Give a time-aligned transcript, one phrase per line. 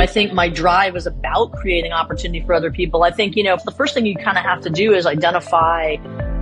[0.00, 3.02] I think my drive is about creating opportunity for other people.
[3.02, 5.96] I think, you know, the first thing you kind of have to do is identify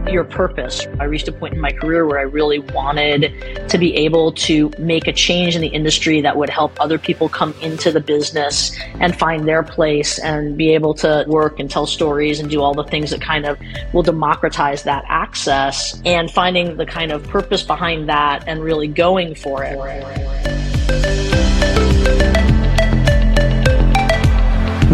[0.09, 0.87] your purpose.
[1.01, 4.71] I reached a point in my career where I really wanted to be able to
[4.79, 8.79] make a change in the industry that would help other people come into the business
[9.01, 12.75] and find their place and be able to work and tell stories and do all
[12.75, 13.59] the things that kind of
[13.93, 19.35] will democratize that access and finding the kind of purpose behind that and really going
[19.35, 20.58] for it.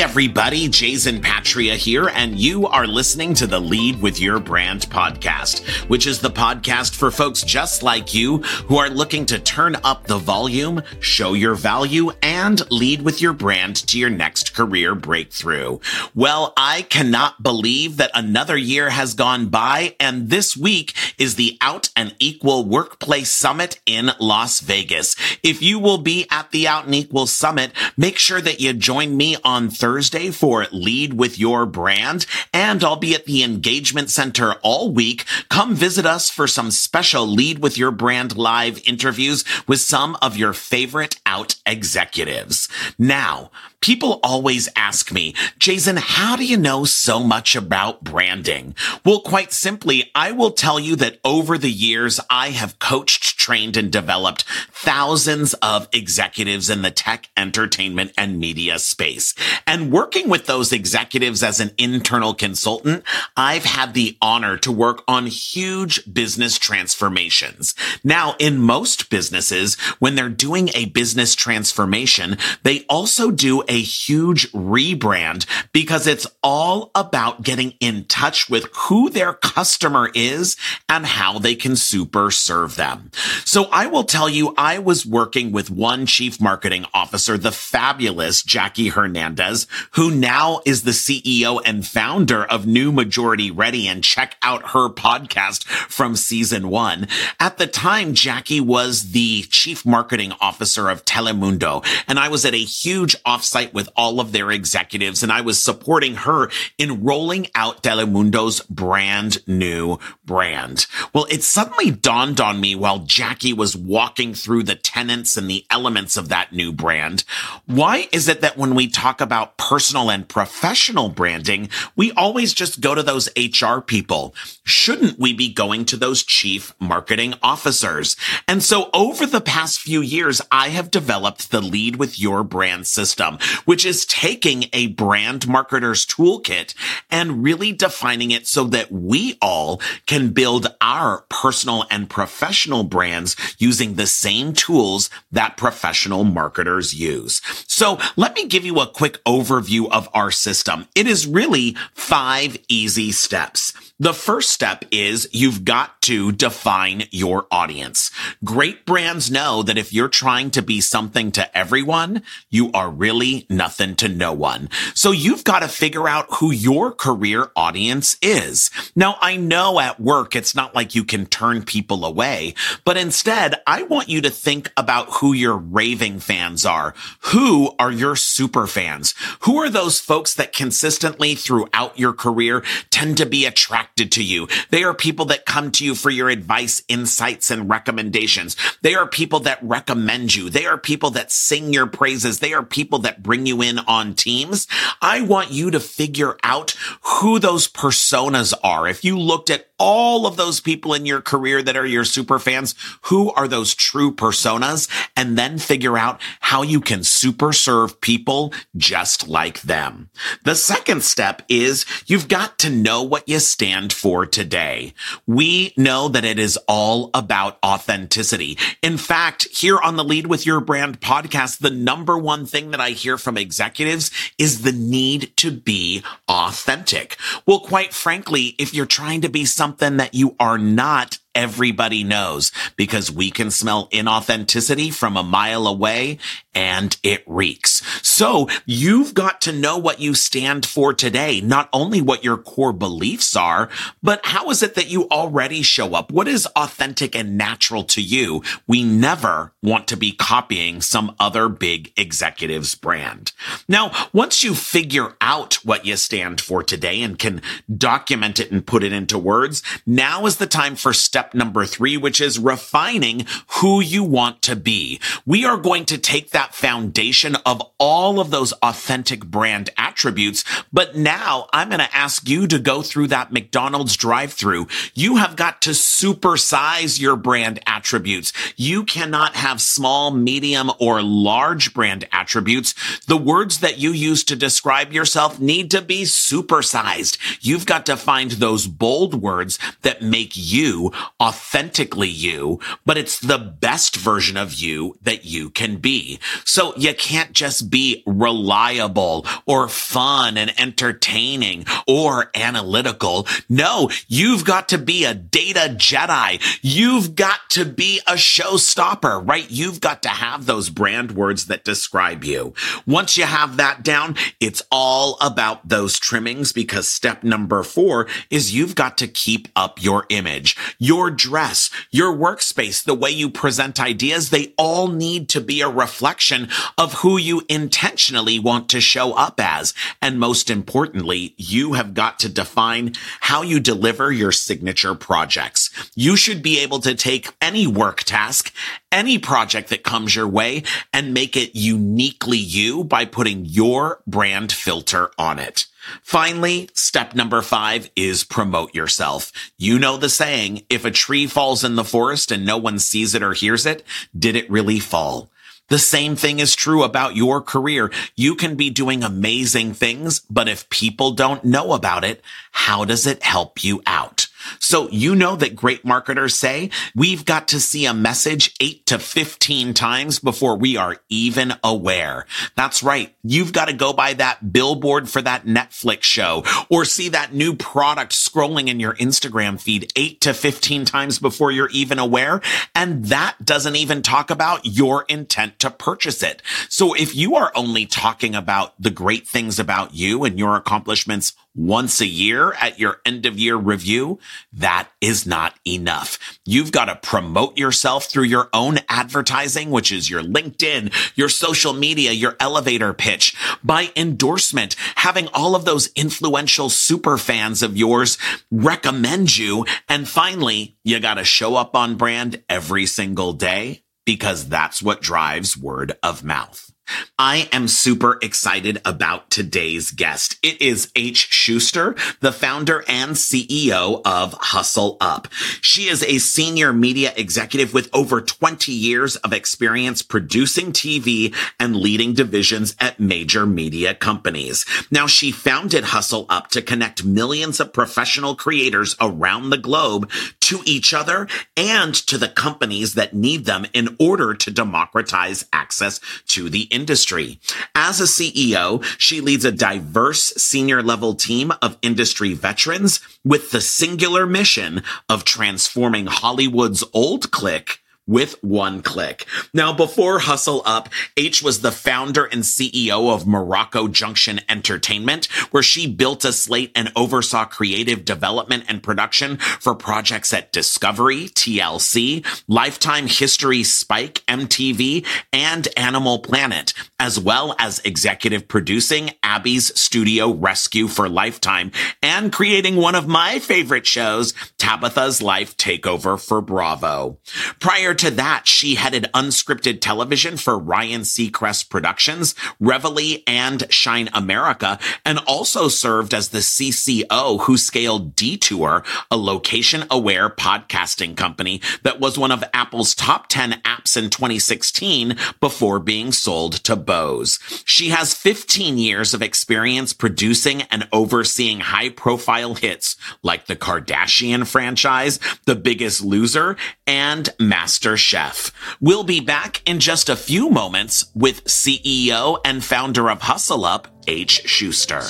[0.00, 5.66] Everybody, Jason Patria here, and you are listening to the Lead with Your Brand podcast,
[5.88, 8.38] which is the podcast for folks just like you
[8.68, 13.32] who are looking to turn up the volume, show your value, and lead with your
[13.32, 15.80] brand to your next career breakthrough.
[16.14, 21.58] Well, I cannot believe that another year has gone by, and this week is the
[21.60, 25.16] Out and Equal Workplace Summit in Las Vegas.
[25.42, 29.16] If you will be at the Out and Equal Summit, make sure that you join
[29.16, 29.87] me on Thursday
[30.32, 35.24] for Lead with Your Brand, and I'll be at the Engagement Center all week.
[35.48, 40.36] Come visit us for some special Lead with Your Brand live interviews with some of
[40.36, 42.68] your favorite out executives.
[42.98, 43.50] Now,
[43.80, 48.74] People always ask me, Jason, how do you know so much about branding?
[49.04, 53.76] Well, quite simply, I will tell you that over the years, I have coached, trained,
[53.76, 59.34] and developed thousands of executives in the tech, entertainment, and media space.
[59.66, 63.04] And working with those executives as an internal consultant,
[63.36, 67.76] I've had the honor to work on huge business transformations.
[68.02, 74.50] Now, in most businesses, when they're doing a business transformation, they also do a huge
[74.52, 80.56] rebrand because it's all about getting in touch with who their customer is
[80.88, 83.10] and how they can super serve them.
[83.44, 88.42] So I will tell you, I was working with one chief marketing officer, the fabulous
[88.42, 94.36] Jackie Hernandez, who now is the CEO and founder of New Majority Ready and check
[94.42, 97.08] out her podcast from season one.
[97.38, 102.54] At the time, Jackie was the chief marketing officer of Telemundo and I was at
[102.54, 107.48] a huge offsite with all of their executives and I was supporting her in rolling
[107.54, 110.86] out Telemundo's brand new brand.
[111.12, 115.64] Well, it suddenly dawned on me while Jackie was walking through the tenants and the
[115.70, 117.24] elements of that new brand.
[117.66, 122.80] Why is it that when we talk about personal and professional branding, we always just
[122.80, 124.34] go to those HR people?
[124.64, 128.16] Shouldn't we be going to those chief marketing officers?
[128.46, 132.86] And so over the past few years, I have developed the lead with your brand
[132.86, 136.74] system, which is taking a brand marketer's toolkit
[137.10, 143.36] and really defining it so that we all can build our personal and professional brands
[143.58, 147.40] using the same tools that professional marketers use.
[147.66, 150.86] So let me give you a quick overview of our system.
[150.94, 153.72] It is really five easy steps.
[154.00, 158.12] The first step is you've got to define your audience.
[158.44, 163.44] Great brands know that if you're trying to be something to everyone, you are really
[163.50, 164.68] nothing to no one.
[164.94, 168.70] So you've got to figure out who your career audience is.
[168.94, 173.56] Now, I know at work, it's not like you can turn people away, but instead,
[173.66, 176.94] I want you to think about who your raving fans are.
[177.32, 179.12] Who are your super fans?
[179.40, 184.24] Who are those folks that consistently throughout your career tend to be attracted attracted to
[184.24, 184.48] you.
[184.70, 188.56] They are people that come to you for your advice, insights, and recommendations.
[188.82, 190.50] They are people that recommend you.
[190.50, 192.38] They are people that sing your praises.
[192.38, 194.66] They are people that bring you in on teams.
[195.00, 198.88] I want you to figure out who those personas are.
[198.88, 202.38] If you looked at all of those people in your career that are your super
[202.38, 202.74] fans.
[203.02, 204.88] Who are those true personas?
[205.16, 210.10] And then figure out how you can super serve people just like them.
[210.44, 214.94] The second step is you've got to know what you stand for today.
[215.26, 218.58] We know that it is all about authenticity.
[218.82, 222.80] In fact, here on the Lead with Your Brand podcast, the number one thing that
[222.80, 227.16] I hear from executives is the need to be authentic.
[227.46, 229.67] Well, quite frankly, if you're trying to be something
[229.98, 236.18] that you are not, everybody knows because we can smell inauthenticity from a mile away
[236.52, 237.80] and it reeks.
[238.02, 242.72] So you've got to know what you stand for today, not only what your core
[242.72, 243.68] beliefs are,
[244.02, 246.10] but how is it that you already show up?
[246.10, 248.42] What is authentic and natural to you?
[248.66, 253.30] We never want to be copying some other big executive's brand.
[253.68, 257.42] Now, once you figure out what you stand for today and can
[257.76, 261.66] document it and put it into words, now is the time for step step number
[261.66, 263.26] three, which is refining
[263.60, 265.00] who you want to be.
[265.26, 270.44] We are going to take that foundation of all of those authentic brand attributes.
[270.72, 274.68] But now I'm going to ask you to go through that McDonald's drive through.
[274.94, 278.32] You have got to supersize your brand attributes.
[278.56, 282.74] You cannot have small, medium, or large brand attributes.
[283.06, 287.18] The words that you use to describe yourself need to be supersized.
[287.40, 293.38] You've got to find those bold words that make you authentically you, but it's the
[293.38, 296.18] best version of you that you can be.
[296.44, 303.26] So you can't just be reliable or fun and entertaining or analytical.
[303.48, 306.40] No, you've got to be a data Jedi.
[306.62, 309.50] You've got to be a showstopper, right?
[309.50, 312.54] You've got to have those brand words that describe you.
[312.86, 318.54] Once you have that down, it's all about those trimmings because step number four is
[318.54, 320.56] you've got to keep up your image.
[320.78, 325.62] Your your dress, your workspace, the way you present ideas, they all need to be
[325.62, 329.72] a reflection of who you intentionally want to show up as.
[330.02, 335.70] And most importantly, you have got to define how you deliver your signature projects.
[335.94, 338.52] You should be able to take any work task,
[338.90, 340.62] any project that comes your way
[340.92, 345.66] and make it uniquely you by putting your brand filter on it.
[346.02, 349.32] Finally, step number five is promote yourself.
[349.56, 353.14] You know the saying, if a tree falls in the forest and no one sees
[353.14, 353.84] it or hears it,
[354.16, 355.30] did it really fall?
[355.68, 357.90] The same thing is true about your career.
[358.16, 363.06] You can be doing amazing things, but if people don't know about it, how does
[363.06, 364.27] it help you out?
[364.58, 368.98] So you know that great marketers say we've got to see a message eight to
[368.98, 372.26] 15 times before we are even aware.
[372.56, 373.14] That's right.
[373.22, 377.54] You've got to go by that billboard for that Netflix show or see that new
[377.54, 382.40] product scrolling in your Instagram feed eight to 15 times before you're even aware.
[382.74, 386.42] And that doesn't even talk about your intent to purchase it.
[386.68, 391.34] So if you are only talking about the great things about you and your accomplishments
[391.54, 394.18] once a year at your end of year review,
[394.52, 396.18] that is not enough.
[396.44, 401.72] You've got to promote yourself through your own advertising, which is your LinkedIn, your social
[401.72, 408.18] media, your elevator pitch, by endorsement, having all of those influential super fans of yours
[408.50, 409.64] recommend you.
[409.88, 415.02] And finally, you got to show up on brand every single day because that's what
[415.02, 416.72] drives word of mouth.
[417.18, 420.38] I am super excited about today's guest.
[420.42, 421.32] It is H.
[421.32, 425.28] Schuster, the founder and CEO of Hustle Up.
[425.60, 431.76] She is a senior media executive with over 20 years of experience producing TV and
[431.76, 434.64] leading divisions at major media companies.
[434.90, 440.60] Now, she founded Hustle Up to connect millions of professional creators around the globe to
[440.64, 446.48] each other and to the companies that need them in order to democratize access to
[446.48, 447.40] the industry.
[447.74, 453.60] As a CEO, she leads a diverse senior level team of industry veterans with the
[453.60, 459.26] singular mission of transforming Hollywood's old clique with one click.
[459.54, 465.62] Now, before Hustle Up, H was the founder and CEO of Morocco Junction Entertainment, where
[465.62, 472.24] she built a slate and oversaw creative development and production for projects at Discovery, TLC,
[472.48, 480.88] Lifetime History Spike, MTV, and Animal Planet, as well as executive producing Abby's Studio Rescue
[480.88, 481.70] for Lifetime
[482.02, 487.18] and creating one of my favorite shows, Tabatha's Life Takeover for Bravo.
[487.60, 494.78] Prior to that, she headed unscripted television for Ryan Seacrest Productions, Reveille, and Shine America,
[495.04, 501.98] and also served as the CCO who scaled Detour, a location aware podcasting company that
[501.98, 507.38] was one of Apple's top 10 apps in 2016 before being sold to Bose.
[507.64, 514.46] She has 15 years of experience producing and overseeing high profile hits like the Kardashian
[514.46, 518.52] franchise, The Biggest Loser, and Master Chef.
[518.80, 523.88] We'll be back in just a few moments with CEO and founder of Hustle Up,
[524.06, 524.42] H.
[524.46, 525.02] Schuster.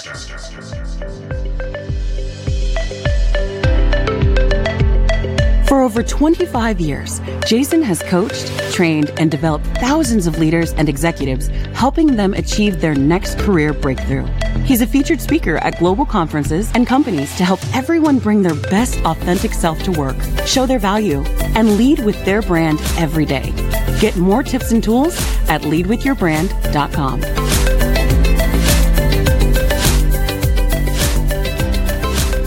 [5.68, 11.48] For over 25 years, Jason has coached, trained, and developed thousands of leaders and executives,
[11.74, 14.26] helping them achieve their next career breakthrough.
[14.68, 19.00] He's a featured speaker at global conferences and companies to help everyone bring their best
[19.00, 21.22] authentic self to work, show their value,
[21.56, 23.50] and lead with their brand every day.
[23.98, 25.16] Get more tips and tools
[25.48, 27.24] at leadwithyourbrand.com.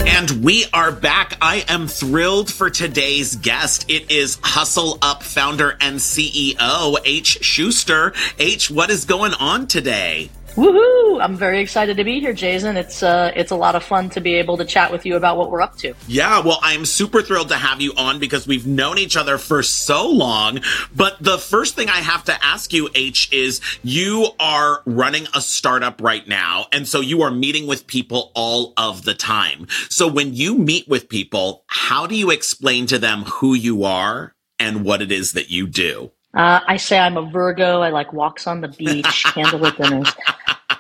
[0.08, 1.38] And we are back.
[1.42, 3.90] I am thrilled for today's guest.
[3.90, 7.44] It is Hustle Up founder and CEO, H.
[7.44, 8.14] Schuster.
[8.38, 10.30] H, what is going on today?
[10.56, 11.22] Woohoo!
[11.22, 12.76] I'm very excited to be here, Jason.
[12.76, 15.38] It's uh, it's a lot of fun to be able to chat with you about
[15.38, 15.94] what we're up to.
[16.08, 19.64] Yeah, well, I'm super thrilled to have you on because we've known each other for
[19.64, 20.60] so long.
[20.94, 25.40] But the first thing I have to ask you, H, is you are running a
[25.40, 29.68] startup right now, and so you are meeting with people all of the time.
[29.90, 34.36] So when you meet with people, how do you explain to them who you are
[34.60, 36.12] and what it is that you do?
[36.34, 37.82] Uh, I say I'm a Virgo.
[37.82, 40.14] I like walks on the beach, candlelit dinners.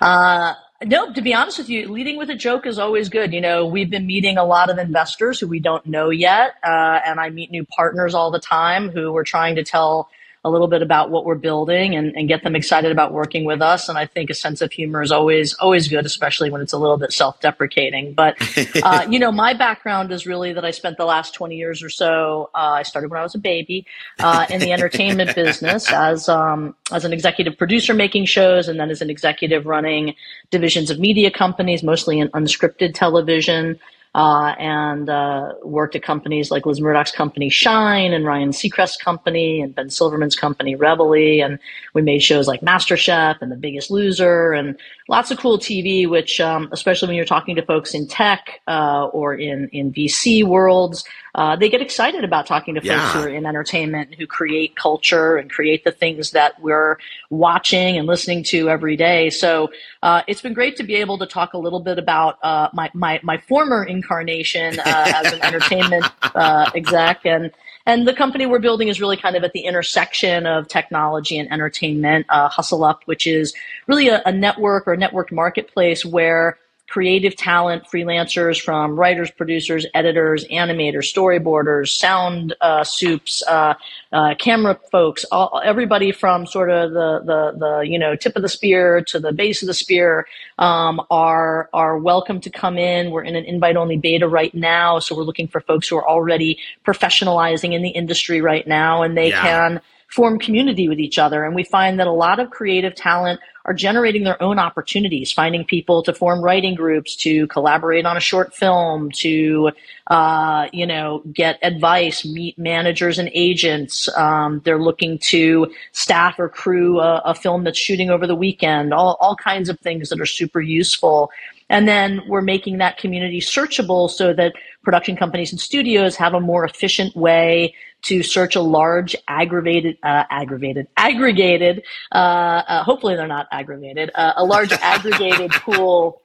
[0.01, 3.34] Uh, no, to be honest with you, leading with a joke is always good.
[3.34, 7.00] You know, we've been meeting a lot of investors who we don't know yet, uh,
[7.05, 10.10] and I meet new partners all the time who we're trying to tell
[10.43, 13.62] a little bit about what we're building and, and get them excited about working with
[13.62, 13.88] us.
[13.88, 16.79] And I think a sense of humor is always always good, especially when it's a
[16.79, 18.13] little bit self deprecating.
[18.13, 18.38] But
[18.83, 21.89] uh, you know, my background is really that I spent the last twenty years or
[21.89, 22.50] so.
[22.55, 23.86] Uh, I started when I was a baby
[24.19, 28.89] uh, in the entertainment business as um, as an executive producer making shows, and then
[28.89, 30.15] as an executive running
[30.50, 33.79] divisions of media companies, mostly in unscripted television
[34.13, 39.62] uh, and uh, worked at companies like Liz Murdoch's company Shine and Ryan Seacrest's company
[39.62, 41.41] and Ben Silverman's company Reveille.
[41.41, 41.60] And
[41.94, 44.77] we made shows like MasterChef and The Biggest Loser and
[45.12, 49.08] lots of cool TV, which, um, especially when you're talking to folks in tech uh,
[49.08, 51.03] or in, in VC worlds,
[51.36, 52.98] uh, they get excited about talking to yeah.
[52.98, 56.98] folks who are in entertainment, who create culture and create the things that we're
[57.30, 59.30] watching and listening to every day.
[59.30, 59.70] So
[60.01, 62.89] uh, it's been great to be able to talk a little bit about uh, my,
[62.94, 67.51] my, my former incarnation uh, as an entertainment uh, exec and
[67.85, 71.51] and the company we're building is really kind of at the intersection of technology and
[71.51, 72.25] entertainment.
[72.29, 73.53] Uh, Hustle Up, which is
[73.88, 76.57] really a, a network or a networked marketplace where
[76.91, 83.74] creative talent, freelancers from writers, producers, editors, animators, storyboarders, sound uh, soups, uh,
[84.12, 88.41] uh, camera folks, all, everybody from sort of the, the, the, you know, tip of
[88.41, 90.27] the spear to the base of the spear
[90.60, 93.10] um, are, are welcome to come in.
[93.10, 95.00] We're in an invite only beta right now.
[95.00, 99.17] So we're looking for folks who are already professionalizing in the industry right now and
[99.17, 99.41] they yeah.
[99.41, 99.81] can
[100.12, 101.44] form community with each other.
[101.44, 105.63] And we find that a lot of creative talent are generating their own opportunities, finding
[105.63, 109.72] people to form writing groups, to collaborate on a short film, to
[110.08, 114.10] uh, you know get advice, meet managers and agents.
[114.18, 118.94] Um, they're looking to staff or crew a, a film that's shooting over the weekend.
[118.94, 121.32] All all kinds of things that are super useful.
[121.70, 126.39] And then we're making that community searchable so that production companies and studios have a
[126.39, 127.73] more efficient way
[128.03, 134.33] to search a large aggravated, uh, aggravated, aggregated, uh, uh, hopefully they're not aggravated, uh,
[134.38, 136.21] a large aggregated pool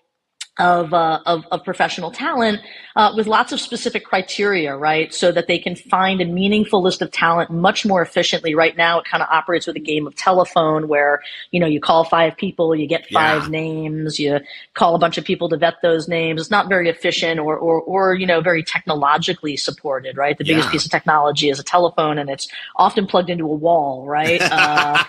[0.58, 2.60] of, uh, of, of, professional talent
[2.94, 5.12] uh, with lots of specific criteria, right?
[5.12, 8.54] So that they can find a meaningful list of talent much more efficiently.
[8.54, 11.20] Right now, it kind of operates with a game of telephone where,
[11.50, 13.48] you know, you call five people, you get five yeah.
[13.48, 14.40] names, you
[14.75, 16.40] call a bunch of people to vet those names.
[16.40, 20.38] It's not very efficient or, or, or you know, very technologically supported, right?
[20.38, 20.72] The biggest yeah.
[20.72, 24.40] piece of technology is a telephone and it's often plugged into a wall, right?
[24.56, 25.04] Uh,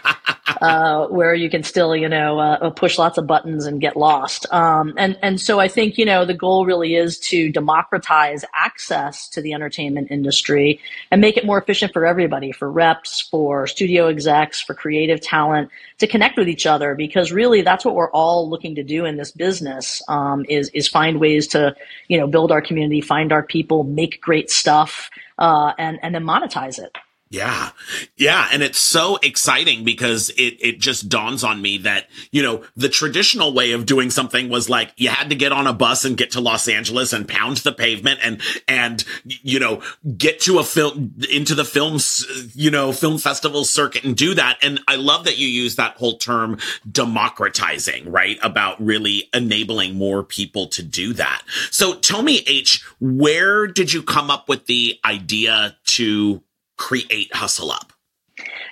[0.61, 4.51] uh, where you can still, you know, uh, push lots of buttons and get lost.
[4.53, 9.27] Um, and, and so I think, you know, the goal really is to democratize access
[9.29, 10.79] to the entertainment industry
[11.11, 15.69] and make it more efficient for everybody, for reps, for studio execs, for creative talent
[15.99, 19.17] to connect with each other because really that's what we're all looking to do in
[19.17, 21.75] this business um, is, is find ways to,
[22.07, 26.23] you know, build our community, find our people, make great stuff, uh, and, and then
[26.23, 26.97] monetize it.
[27.29, 27.71] Yeah.
[28.15, 28.47] Yeah.
[28.53, 32.87] And it's so exciting because it, it just dawns on me that, you know, the
[32.87, 36.15] traditional way of doing something was like you had to get on a bus and
[36.15, 39.81] get to Los Angeles and pound the pavement and, and, you know,
[40.17, 44.57] get to a film, into the films, you know, film festival circuit and do that.
[44.61, 46.57] And I love that you use that whole term
[46.89, 48.37] democratizing, right?
[48.41, 51.43] About really enabling more people to do that.
[51.71, 56.41] So tell me, H, where did you come up with the idea to
[56.77, 57.93] create Hustle Up?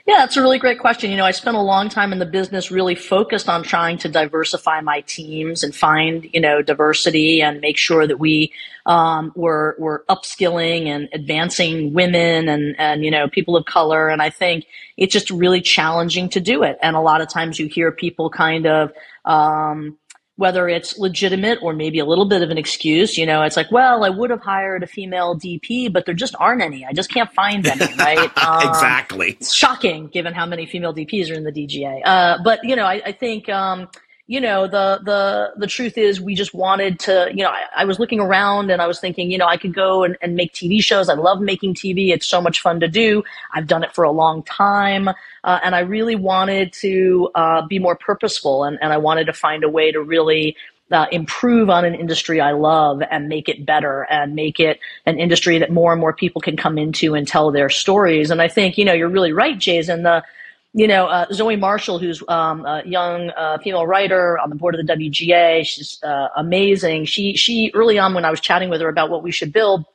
[0.07, 1.09] Yeah, that's a really great question.
[1.09, 4.09] You know, I spent a long time in the business really focused on trying to
[4.09, 8.53] diversify my teams and find, you know, diversity and make sure that we
[8.85, 14.07] um, were, were upskilling and advancing women and, and, you know, people of color.
[14.07, 16.77] And I think it's just really challenging to do it.
[16.83, 18.93] And a lot of times you hear people kind of,
[19.25, 19.97] um,
[20.37, 23.17] whether it's legitimate or maybe a little bit of an excuse.
[23.17, 26.35] You know, it's like, well, I would have hired a female DP, but there just
[26.39, 26.85] aren't any.
[26.85, 28.37] I just can't find any, right?
[28.37, 29.37] Um, exactly.
[29.39, 32.01] It's shocking given how many female DPs are in the DGA.
[32.03, 33.87] Uh, but, you know, I, I think, um,
[34.27, 37.85] you know the the the truth is we just wanted to you know I, I,
[37.85, 40.53] was looking around and i was thinking you know i could go and, and make
[40.53, 43.93] tv shows i love making tv it's so much fun to do i've done it
[43.93, 45.09] for a long time
[45.43, 49.33] uh, and i really wanted to uh, be more purposeful and, and i wanted to
[49.33, 50.55] find a way to really
[50.91, 55.17] uh, improve on an industry I love and make it better and make it an
[55.17, 58.29] industry that more and more people can come into and tell their stories.
[58.29, 60.03] And I think, you know, you're really right, Jason.
[60.03, 60.23] The
[60.77, 64.75] you know, uh, Zoe Marshall, who's um, a young uh, female writer on the board
[64.75, 67.05] of the WGA, she's uh, amazing.
[67.05, 69.85] She she early on when I was chatting with her about what we should build,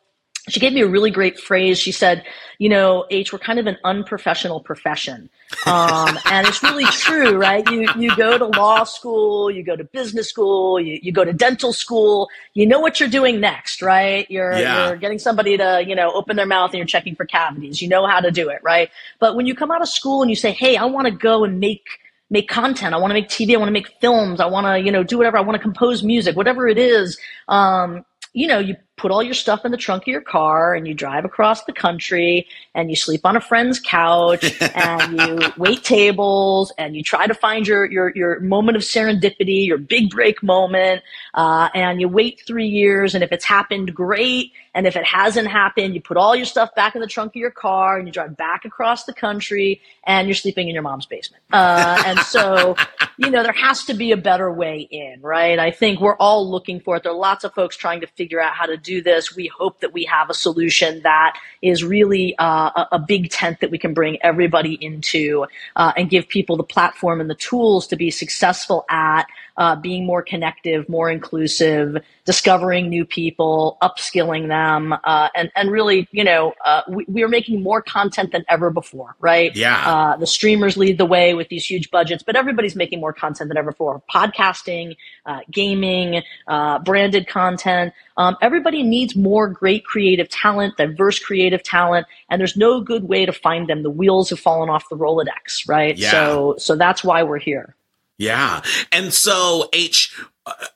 [0.49, 1.78] she gave me a really great phrase.
[1.78, 2.25] She said,
[2.59, 5.28] you know, H, we're kind of an unprofessional profession.
[5.66, 7.68] Um, and it's really true, right?
[7.70, 11.32] You, you go to law school, you go to business school, you, you go to
[11.32, 14.30] dental school, you know what you're doing next, right?
[14.30, 14.88] You're, yeah.
[14.88, 17.82] you're getting somebody to, you know, open their mouth and you're checking for cavities.
[17.82, 18.90] You know how to do it, right?
[19.18, 21.44] But when you come out of school and you say, Hey, I want to go
[21.44, 21.87] and make,
[22.30, 22.94] make content.
[22.94, 23.54] I want to make TV.
[23.54, 24.40] I want to make films.
[24.40, 25.37] I want to, you know, do whatever.
[25.37, 27.18] I want to compose music, whatever it is.
[27.49, 30.87] Um, you know, you put all your stuff in the trunk of your car and
[30.87, 35.83] you drive across the country and you sleep on a friend's couch and you wait
[35.83, 40.42] tables and you try to find your, your, your moment of serendipity, your big break
[40.42, 41.02] moment.
[41.33, 43.14] Uh, and you wait three years.
[43.14, 44.52] And if it's happened, great.
[44.75, 47.37] And if it hasn't happened, you put all your stuff back in the trunk of
[47.37, 51.07] your car and you drive back across the country and you're sleeping in your mom's
[51.07, 51.42] basement.
[51.52, 52.76] Uh, and so,
[53.17, 55.58] you know, there has to be a better way in, right?
[55.58, 57.02] I think we're all looking for it.
[57.02, 59.47] There are lots of folks trying to figure out how to do do this, we
[59.47, 63.79] hope that we have a solution that is really uh, a, big tent that we
[63.79, 68.11] can bring everybody into uh, and give people the platform and the tools to be
[68.11, 75.50] successful at uh, being more connective, more inclusive, discovering new people, upskilling them, uh, and
[75.56, 79.54] and really, you know, uh, we, we, are making more content than ever before, right?
[79.56, 79.82] Yeah.
[79.86, 83.49] Uh, the streamers lead the way with these huge budgets, but everybody's making more content
[83.49, 84.02] than ever before.
[84.10, 87.93] Podcasting, uh, gaming, uh, branded content.
[88.17, 93.26] Um, everybody needs more great creative talent, diverse creative talent, and there's no good way
[93.26, 93.82] to find them.
[93.82, 95.97] The wheels have fallen off the Rolodex, right?
[95.97, 96.10] Yeah.
[96.10, 97.75] So, so that's why we're here.
[98.21, 98.61] Yeah.
[98.93, 100.15] And so, H,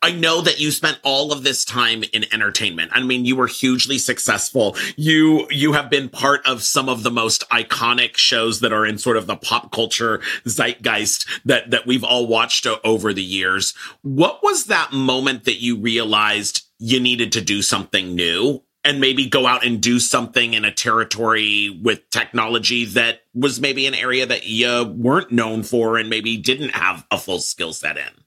[0.02, 2.90] I know that you spent all of this time in entertainment.
[2.94, 4.76] I mean, you were hugely successful.
[4.96, 8.96] You, you have been part of some of the most iconic shows that are in
[8.96, 13.74] sort of the pop culture zeitgeist that, that we've all watched over the years.
[14.00, 18.62] What was that moment that you realized you needed to do something new?
[18.84, 23.86] And maybe go out and do something in a territory with technology that was maybe
[23.86, 27.96] an area that you weren't known for and maybe didn't have a full skill set
[27.96, 28.24] in.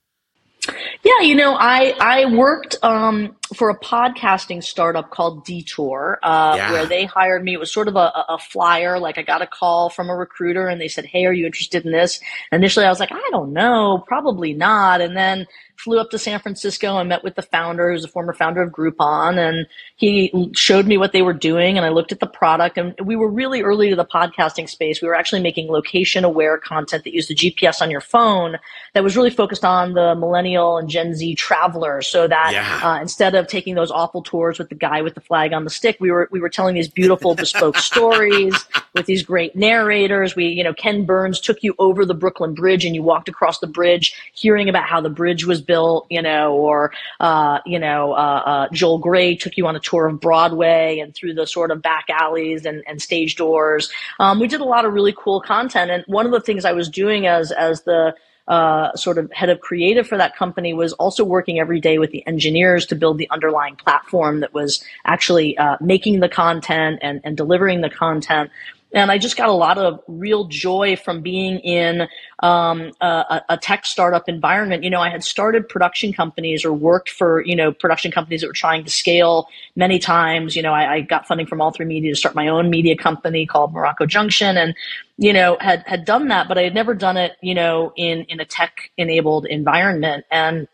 [1.04, 6.72] Yeah, you know, I I worked um, for a podcasting startup called Detour, uh, yeah.
[6.72, 7.54] where they hired me.
[7.54, 8.98] It was sort of a, a, flyer.
[8.98, 11.86] Like I got a call from a recruiter, and they said, "Hey, are you interested
[11.86, 12.20] in this?"
[12.52, 15.46] Initially, I was like, "I don't know, probably not." And then
[15.78, 18.72] flew up to San Francisco and met with the founder, who's a former founder of
[18.72, 21.76] Groupon, and he showed me what they were doing.
[21.76, 25.00] And I looked at the product, and we were really early to the podcasting space.
[25.00, 28.56] We were actually making location aware content that used the GPS on your phone
[28.94, 32.80] that was really focused on the millennial and Gen Z traveler, so that yeah.
[32.82, 35.70] uh, instead of taking those awful tours with the guy with the flag on the
[35.70, 38.54] stick, we were we were telling these beautiful bespoke stories
[38.94, 40.34] with these great narrators.
[40.34, 43.60] We, you know, Ken Burns took you over the Brooklyn Bridge, and you walked across
[43.60, 48.12] the bridge, hearing about how the bridge was built, you know, or, uh, you know,
[48.14, 51.70] uh, uh, Joel Grey took you on a tour of Broadway and through the sort
[51.70, 53.92] of back alleys and, and stage doors.
[54.18, 55.92] Um, we did a lot of really cool content.
[55.92, 58.16] And one of the things I was doing as, as the,
[58.48, 62.10] uh, sort of head of creative for that company was also working every day with
[62.12, 67.20] the engineers to build the underlying platform that was actually uh, making the content and,
[67.24, 68.50] and delivering the content.
[68.92, 72.08] And I just got a lot of real joy from being in
[72.40, 74.82] um, a, a, tech startup environment.
[74.82, 78.46] You know, I had started production companies or worked for you know production companies that
[78.46, 80.56] were trying to scale many times.
[80.56, 83.72] You know, I, I got funding from All3Media to start my own media company called
[83.72, 84.74] Morocco Junction, and
[85.18, 87.36] you know had had done that, but I had never done it.
[87.42, 90.66] You know, in in a tech enabled environment, and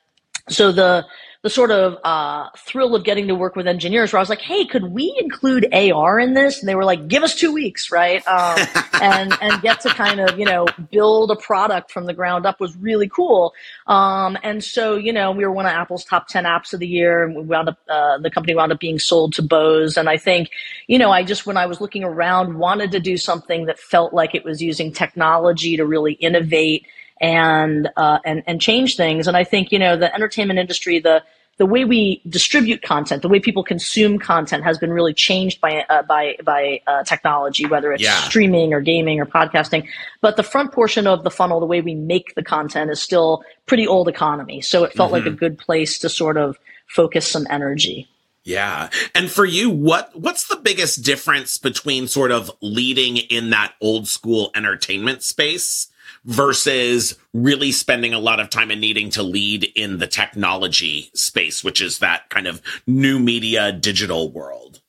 [0.48, 1.04] so the
[1.44, 4.40] the sort of uh, thrill of getting to work with engineers where I was like,
[4.40, 6.58] hey, could we include AR in this?
[6.58, 8.26] And they were like, give us two weeks, right?
[8.26, 8.66] Um,
[9.02, 12.60] and, and get to kind of, you know, build a product from the ground up
[12.60, 13.52] was really cool.
[13.86, 16.88] Um, and so, you know, we were one of Apple's top 10 apps of the
[16.88, 19.98] year and we wound up, uh, the company wound up being sold to Bose.
[19.98, 20.48] And I think,
[20.86, 24.14] you know, I just, when I was looking around, wanted to do something that felt
[24.14, 26.86] like it was using technology to really innovate
[27.24, 29.26] and uh, and and change things.
[29.26, 31.22] And I think you know the entertainment industry, the
[31.56, 35.86] the way we distribute content, the way people consume content has been really changed by
[35.88, 38.20] uh, by by uh, technology, whether it's yeah.
[38.20, 39.88] streaming or gaming or podcasting.
[40.20, 43.42] But the front portion of the funnel, the way we make the content, is still
[43.64, 44.60] pretty old economy.
[44.60, 45.14] So it felt mm-hmm.
[45.14, 45.38] like a mm-hmm.
[45.38, 46.58] good place to sort of
[46.88, 48.06] focus some energy.
[48.42, 48.90] Yeah.
[49.14, 54.08] And for you, what what's the biggest difference between sort of leading in that old
[54.08, 55.88] school entertainment space
[56.24, 61.62] versus really spending a lot of time and needing to lead in the technology space,
[61.62, 64.80] which is that kind of new media digital world?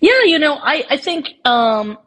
[0.00, 1.98] Yeah, you know, I, I think um,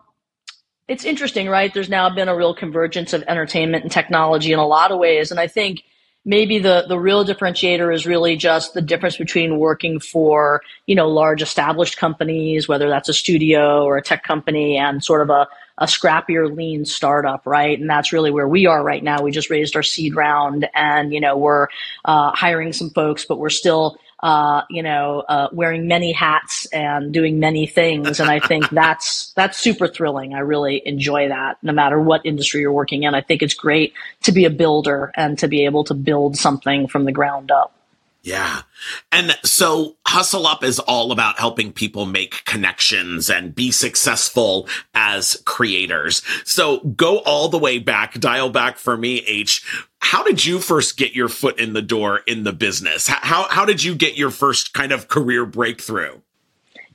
[0.87, 1.73] it's interesting, right?
[1.73, 5.31] There's now been a real convergence of entertainment and technology in a lot of ways.
[5.31, 5.83] And I think
[6.25, 11.07] maybe the, the real differentiator is really just the difference between working for, you know,
[11.07, 15.47] large established companies, whether that's a studio or a tech company and sort of a,
[15.77, 19.49] a scrappier lean startup right and that's really where we are right now we just
[19.49, 21.67] raised our seed round and you know we're
[22.05, 27.13] uh, hiring some folks but we're still uh, you know, uh, wearing many hats and
[27.13, 28.21] doing many things.
[28.21, 30.33] And I think that's, that's super thrilling.
[30.33, 33.13] I really enjoy that no matter what industry you're working in.
[33.13, 36.87] I think it's great to be a builder and to be able to build something
[36.87, 37.75] from the ground up.
[38.23, 38.61] Yeah.
[39.11, 45.41] And so Hustle Up is all about helping people make connections and be successful as
[45.45, 46.21] creators.
[46.45, 49.65] So go all the way back, dial back for me, H.
[49.99, 53.07] How did you first get your foot in the door in the business?
[53.07, 56.21] How, how did you get your first kind of career breakthrough?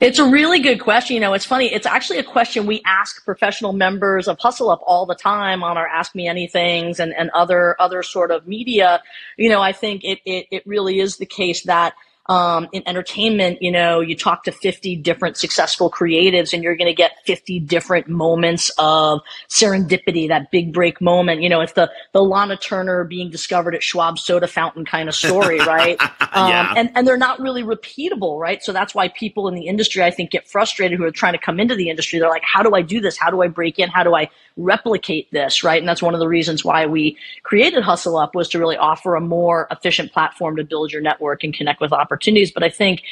[0.01, 1.15] It's a really good question.
[1.15, 1.73] You know, it's funny.
[1.73, 5.77] It's actually a question we ask professional members of Hustle Up all the time on
[5.77, 9.01] our Ask Me Anythings and, and other other sort of media.
[9.37, 11.95] You know, I think it, it, it really is the case that
[12.29, 16.87] um, in entertainment, you know, you talk to 50 different successful creatives and you're going
[16.87, 21.41] to get 50 different moments of serendipity, that big break moment.
[21.41, 25.15] You know, it's the, the Lana Turner being discovered at Schwab soda fountain kind of
[25.15, 25.99] story, right?
[26.31, 26.73] um, yeah.
[26.77, 28.63] and, and they're not really repeatable, right?
[28.63, 31.39] So that's why people in the industry, I think, get frustrated who are trying to
[31.39, 32.19] come into the industry.
[32.19, 33.17] They're like, how do I do this?
[33.17, 33.89] How do I break in?
[33.89, 35.79] How do I replicate this, right?
[35.81, 39.15] And that's one of the reasons why we created Hustle Up was to really offer
[39.15, 42.51] a more efficient platform to build your network and connect with opportunities.
[42.51, 43.03] But I think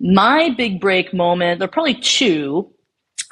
[0.00, 2.70] my big break moment, there are probably two.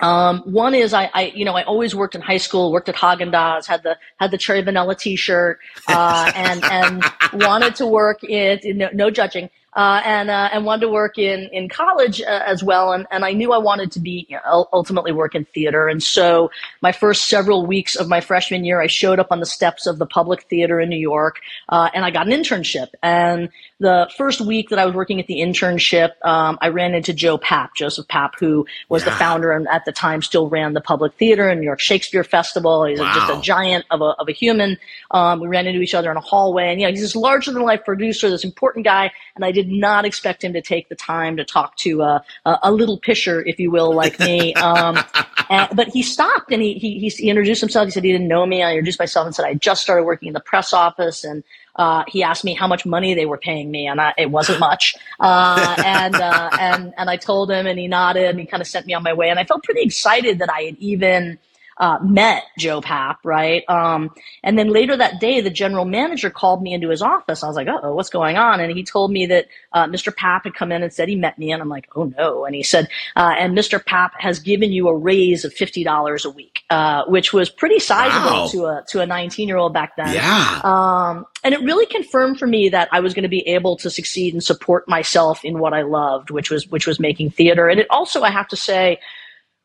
[0.02, 2.94] Um, one is I, I, you know, I always worked in high school, worked at
[2.94, 7.04] Haagen Dazs, had the had the cherry vanilla T-shirt, uh, and and
[7.34, 11.48] wanted to work in no, no judging, uh, and uh, and wanted to work in
[11.52, 12.92] in college uh, as well.
[12.92, 15.88] And and I knew I wanted to be you know, ultimately work in theater.
[15.88, 19.46] And so my first several weeks of my freshman year, I showed up on the
[19.46, 22.88] steps of the Public Theater in New York, uh, and I got an internship.
[23.02, 27.14] And the first week that I was working at the internship, um, I ran into
[27.14, 29.10] Joe Papp, Joseph Papp, who was yeah.
[29.10, 32.24] the founder and at the time still ran the Public Theater in New York Shakespeare
[32.24, 32.84] Festival.
[32.84, 33.14] He's wow.
[33.14, 34.78] just a giant of a of a human.
[35.12, 37.52] Um, we ran into each other in a hallway, and you know he's this larger
[37.52, 40.94] than life producer, this important guy, and I did not expect him to take the
[40.94, 44.54] time to talk to a, a, a little pisher, if you will, like me.
[44.54, 44.98] Um,
[45.50, 47.86] and, but he stopped and he, he, he introduced himself.
[47.86, 48.62] He said he didn't know me.
[48.62, 51.42] I introduced myself and said I just started working in the press office and
[51.76, 54.60] uh, he asked me how much money they were paying me, and I, it wasn't
[54.60, 54.94] much.
[55.18, 58.66] Uh, and uh, and and I told him, and he nodded, and he kind of
[58.66, 59.30] sent me on my way.
[59.30, 61.38] And I felt pretty excited that I had even
[61.80, 63.64] uh, met Joe Papp, right?
[63.68, 64.10] Um,
[64.44, 67.42] and then later that day, the general manager called me into his office.
[67.42, 68.60] I was like, oh, what's going on?
[68.60, 70.14] And he told me that uh, Mr.
[70.14, 71.50] Papp had come in and said he met me.
[71.50, 72.44] And I'm like, oh no.
[72.44, 73.82] And he said, uh, and Mr.
[73.82, 78.42] Papp has given you a raise of $50 a week, uh, which was pretty sizable
[78.42, 78.48] wow.
[78.48, 80.14] to a, to a 19 year old back then.
[80.14, 80.60] Yeah.
[80.62, 83.88] Um, and it really confirmed for me that I was going to be able to
[83.88, 87.68] succeed and support myself in what I loved, which was, which was making theater.
[87.68, 89.00] And it also, I have to say,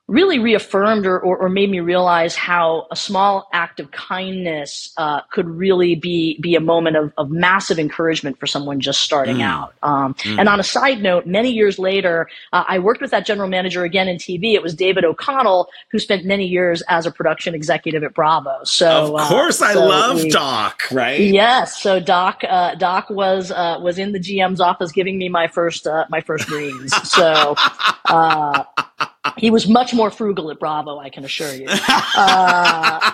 [0.08, 5.22] really reaffirmed or, or, or, made me realize how a small act of kindness uh,
[5.32, 9.44] could really be be a moment of, of massive encouragement for someone just starting mm.
[9.44, 9.74] out.
[9.82, 10.40] Um, mm.
[10.40, 13.84] And on a side note, many years later, uh, I worked with that general manager
[13.84, 14.54] again in TV.
[14.54, 18.60] It was David O'Connell, who spent many years as a production executive at Bravo.
[18.64, 21.20] So of uh, course, uh, I love we, Doc, right?
[21.20, 21.82] Yes.
[21.82, 25.88] So Doc uh, Doc was uh, was in the GM's office giving me my first
[26.10, 26.94] my first greens.
[27.10, 27.56] so
[29.38, 31.68] he was much more frugal at Bravo, I can assure you.
[31.68, 33.12] Uh,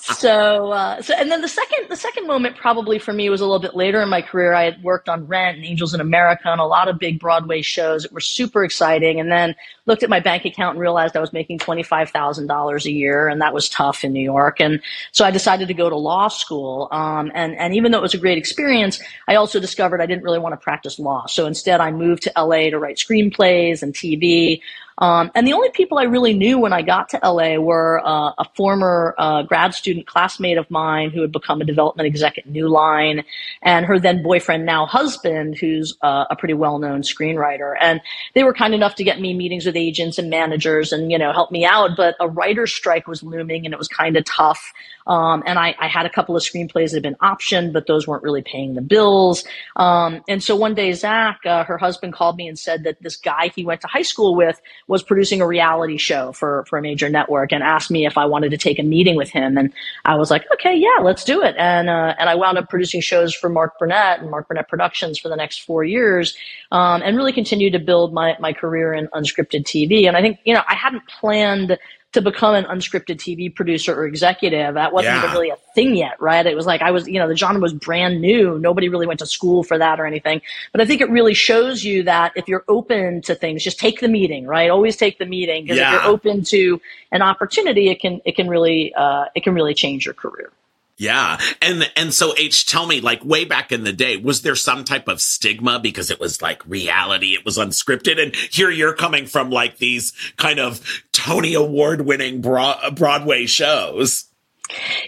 [0.00, 3.44] so, uh, so, and then the second, the second moment probably for me was a
[3.44, 4.54] little bit later in my career.
[4.54, 7.62] I had worked on Rent and Angels in America and a lot of big Broadway
[7.62, 9.20] shows that were super exciting.
[9.20, 9.54] And then
[9.86, 13.54] looked at my bank account and realized I was making $25,000 a year and that
[13.54, 14.60] was tough in New York.
[14.60, 14.80] And
[15.12, 16.88] so I decided to go to law school.
[16.92, 20.24] Um, and, and even though it was a great experience, I also discovered I didn't
[20.24, 21.26] really want to practice law.
[21.26, 24.60] So instead I moved to LA to write screenplays and TV.
[24.98, 28.32] Um, and the only people I really knew when I got to LA were uh,
[28.38, 32.46] a former uh, grad student classmate of mine who had become a development exec at
[32.46, 33.24] New Line,
[33.62, 37.74] and her then boyfriend, now husband, who's uh, a pretty well known screenwriter.
[37.78, 38.00] And
[38.34, 41.32] they were kind enough to get me meetings with agents and managers and you know
[41.32, 41.90] help me out.
[41.96, 44.72] But a writer's strike was looming, and it was kind of tough.
[45.06, 48.08] Um, and I, I, had a couple of screenplays that had been optioned, but those
[48.08, 49.44] weren't really paying the bills.
[49.76, 53.16] Um, and so one day, Zach, uh, her husband, called me and said that this
[53.16, 56.82] guy he went to high school with was producing a reality show for for a
[56.82, 59.58] major network, and asked me if I wanted to take a meeting with him.
[59.58, 59.72] And
[60.04, 61.54] I was like, okay, yeah, let's do it.
[61.58, 65.18] And uh, and I wound up producing shows for Mark Burnett and Mark Burnett Productions
[65.18, 66.36] for the next four years,
[66.72, 70.06] um, and really continued to build my my career in unscripted TV.
[70.06, 71.78] And I think you know I hadn't planned
[72.16, 74.72] to become an unscripted TV producer or executive.
[74.72, 75.18] That wasn't yeah.
[75.18, 76.46] even really a thing yet, right?
[76.46, 78.58] It was like I was, you know, the genre was brand new.
[78.58, 80.40] Nobody really went to school for that or anything.
[80.72, 84.00] But I think it really shows you that if you're open to things, just take
[84.00, 84.70] the meeting, right?
[84.70, 85.88] Always take the meeting because yeah.
[85.88, 86.80] if you're open to
[87.12, 90.50] an opportunity, it can it can really uh, it can really change your career.
[90.98, 91.38] Yeah.
[91.60, 94.82] And and so H tell me like way back in the day was there some
[94.82, 99.26] type of stigma because it was like reality it was unscripted and here you're coming
[99.26, 100.80] from like these kind of
[101.12, 104.24] Tony award winning Broadway shows.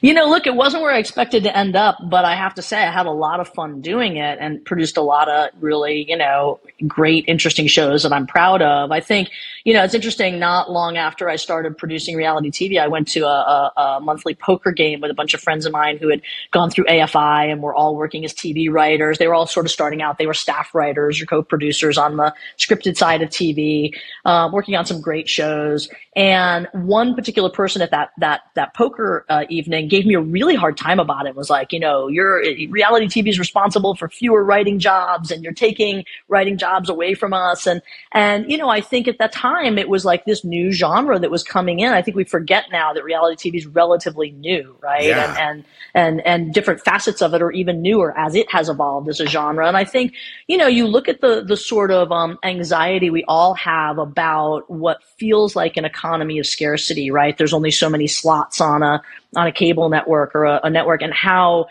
[0.03, 2.63] You know, look, it wasn't where I expected to end up, but I have to
[2.63, 6.09] say I had a lot of fun doing it and produced a lot of really,
[6.09, 8.93] you know, great, interesting shows that I'm proud of.
[8.93, 9.31] I think,
[9.65, 10.39] you know, it's interesting.
[10.39, 14.35] Not long after I started producing reality TV, I went to a, a, a monthly
[14.35, 17.61] poker game with a bunch of friends of mine who had gone through AFI and
[17.61, 19.19] were all working as TV writers.
[19.19, 20.19] They were all sort of starting out.
[20.19, 23.93] They were staff writers or co-producers on the scripted side of TV,
[24.25, 25.89] uh, working on some great shows.
[26.15, 30.55] And one particular person at that that that poker uh, evening gave me a really
[30.55, 31.35] hard time about it.
[31.35, 35.53] Was like, you know, your reality TV is responsible for fewer writing jobs, and you're
[35.53, 37.67] taking writing jobs away from us.
[37.67, 37.83] And
[38.13, 41.31] and you know, I think at that time it was like this new genre that
[41.31, 41.93] was coming in.
[41.93, 45.05] I think we forget now that reality TV is relatively new, right?
[45.05, 45.31] Yeah.
[45.31, 49.09] And, and and and different facets of it are even newer as it has evolved
[49.09, 49.67] as a genre.
[49.67, 50.15] And I think
[50.47, 54.69] you know, you look at the the sort of um, anxiety we all have about
[54.71, 57.37] what feels like an economy of scarcity, right?
[57.37, 59.03] There's only so many slots on a
[59.37, 61.67] on a cable network or a, a network and how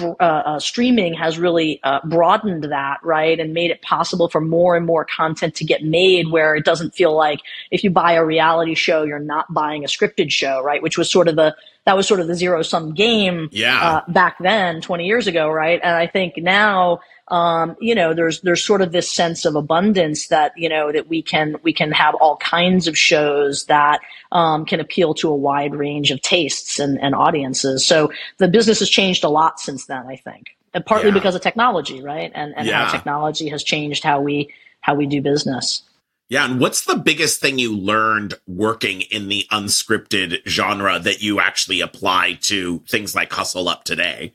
[0.00, 3.38] uh, uh, streaming has really uh, broadened that, right?
[3.38, 6.94] And made it possible for more and more content to get made where it doesn't
[6.94, 10.82] feel like if you buy a reality show, you're not buying a scripted show, right?
[10.82, 13.82] Which was sort of the, that was sort of the zero sum game yeah.
[13.82, 15.80] Uh, back then, 20 years ago, right?
[15.82, 17.00] And I think now,
[17.32, 21.08] um, you know, there's there's sort of this sense of abundance that you know that
[21.08, 24.00] we can we can have all kinds of shows that
[24.32, 27.86] um, can appeal to a wide range of tastes and, and audiences.
[27.86, 31.14] So the business has changed a lot since then, I think, and partly yeah.
[31.14, 32.30] because of technology, right?
[32.34, 32.84] And and yeah.
[32.84, 35.82] how technology has changed how we how we do business.
[36.28, 41.40] Yeah, and what's the biggest thing you learned working in the unscripted genre that you
[41.40, 44.34] actually apply to things like Hustle Up today?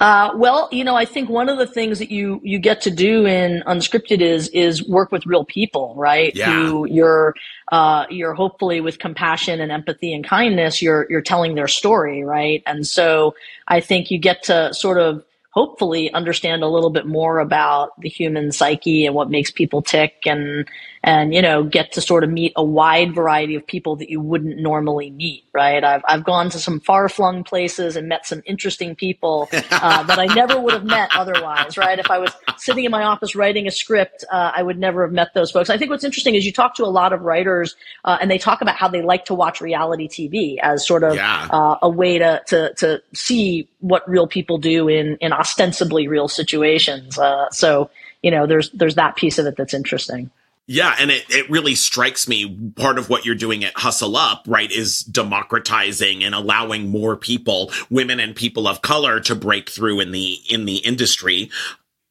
[0.00, 2.90] Uh, well, you know, I think one of the things that you you get to
[2.90, 6.34] do in unscripted is is work with real people, right?
[6.34, 6.50] Yeah.
[6.50, 7.34] Who you're
[7.70, 12.62] uh, you're hopefully with compassion and empathy and kindness, you're you're telling their story, right?
[12.66, 13.34] And so
[13.68, 18.08] I think you get to sort of hopefully understand a little bit more about the
[18.08, 20.66] human psyche and what makes people tick and
[21.02, 24.20] and you know get to sort of meet a wide variety of people that you
[24.20, 25.82] wouldn't normally meet right?
[25.82, 30.26] I've, I've gone to some far-flung places and met some interesting people uh, that i
[30.26, 31.98] never would have met otherwise right?
[31.98, 35.12] If i was sitting in my office writing a script uh, i would never have
[35.12, 35.70] met those folks.
[35.70, 38.38] I think what's interesting is you talk to a lot of writers uh, and they
[38.38, 41.48] talk about how they like to watch reality tv as sort of yeah.
[41.50, 46.28] Uh, a way to, to to see what real people do in in ostensibly real
[46.28, 47.18] situations.
[47.18, 47.90] Uh, so
[48.22, 50.30] you know there's there's that piece of it that's interesting
[50.72, 54.44] Yeah, and it, it really strikes me part of what you're doing at Hustle Up,
[54.46, 59.98] right, is democratizing and allowing more people, women and people of color to break through
[59.98, 61.50] in the in the industry.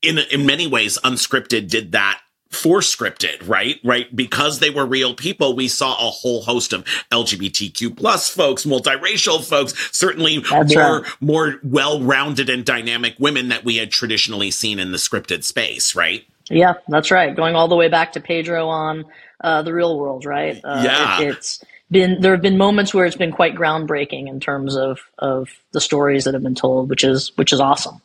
[0.01, 2.19] In in many ways, unscripted did that
[2.49, 3.79] for scripted, right?
[3.81, 4.13] Right.
[4.13, 9.41] Because they were real people, we saw a whole host of LGBTQ plus folks, multiracial
[9.41, 11.11] folks, certainly oh, That's more, right.
[11.21, 16.25] more well-rounded and dynamic women that we had traditionally seen in the scripted space, right?
[16.49, 17.35] Yeah, that's right.
[17.35, 19.05] Going all the way back to Pedro on
[19.41, 20.59] uh, the Real World, right?
[20.63, 24.39] Uh, yeah, it, it's been there have been moments where it's been quite groundbreaking in
[24.39, 28.01] terms of of the stories that have been told, which is which is awesome.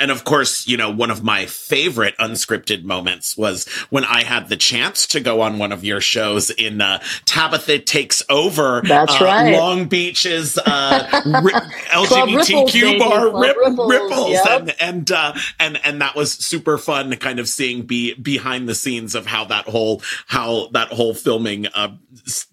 [0.00, 4.48] And of course, you know, one of my favorite unscripted moments was when I had
[4.48, 8.82] the chance to go on one of your shows in uh, Tabatha Takes Over.
[8.84, 9.52] That's uh, right.
[9.52, 14.30] Long Beach's uh, ri- LGBTQ bar Rip- Ripples, Ripples.
[14.30, 14.60] Yep.
[14.60, 18.74] and and uh, and and that was super fun, kind of seeing be behind the
[18.74, 21.96] scenes of how that whole how that whole filming uh,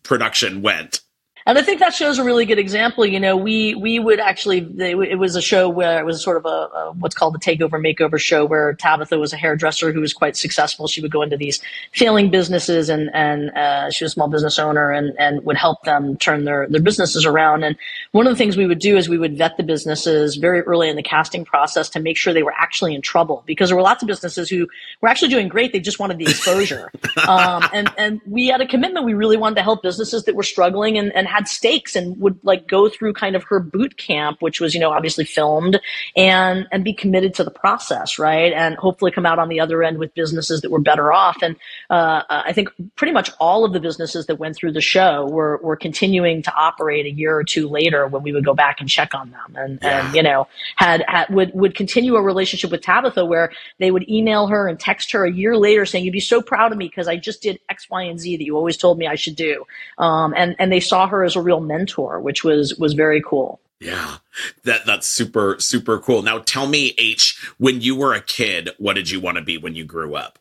[0.03, 1.01] production went.
[1.47, 3.05] And I think that shows a really good example.
[3.05, 6.45] You know, we we would actually it was a show where it was sort of
[6.45, 10.11] a, a, what's called a takeover makeover show where Tabatha was a hairdresser who was
[10.11, 10.87] quite successful.
[10.87, 11.61] She would go into these
[11.93, 15.83] failing businesses and and uh, she was a small business owner and and would help
[15.83, 17.63] them turn their their businesses around.
[17.63, 17.77] And
[18.11, 20.89] one of the things we would do is we would vet the businesses very early
[20.89, 23.83] in the casting process to make sure they were actually in trouble because there were
[23.83, 24.67] lots of businesses who
[24.99, 25.73] were actually doing great.
[25.73, 26.91] They just wanted the exposure.
[27.27, 29.05] um, and and we had a commitment.
[29.05, 32.39] We really wanted to help businesses that were struggling and and had stakes and would
[32.43, 35.79] like go through kind of her boot camp, which was, you know, obviously filmed
[36.15, 38.53] and, and be committed to the process, right?
[38.53, 41.37] And hopefully come out on the other end with businesses that were better off.
[41.41, 41.57] And,
[41.89, 45.59] uh, I think pretty much all of the businesses that went through the show were,
[45.61, 48.89] were continuing to operate a year or two later when we would go back and
[48.89, 50.05] check on them and, yeah.
[50.05, 54.07] and, you know, had, had, would, would continue a relationship with Tabatha where they would
[54.09, 56.87] email her and text her a year later saying, you'd be so proud of me
[56.87, 59.35] because I just did X, Y, and Z that you always told me I should
[59.35, 59.65] do.
[59.97, 63.59] Um, and, and they saw her as a real mentor, which was was very cool.
[63.79, 64.17] Yeah.
[64.63, 66.21] That that's super super cool.
[66.21, 69.57] Now tell me H, when you were a kid, what did you want to be
[69.57, 70.39] when you grew up?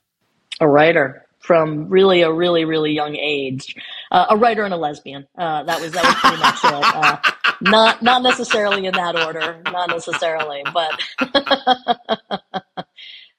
[0.61, 3.77] A writer from really a really really young age.
[4.11, 5.27] Uh, a writer and a lesbian.
[5.37, 6.95] Uh, that was that was pretty much it.
[6.95, 11.01] Uh, not not necessarily in that order, not necessarily, but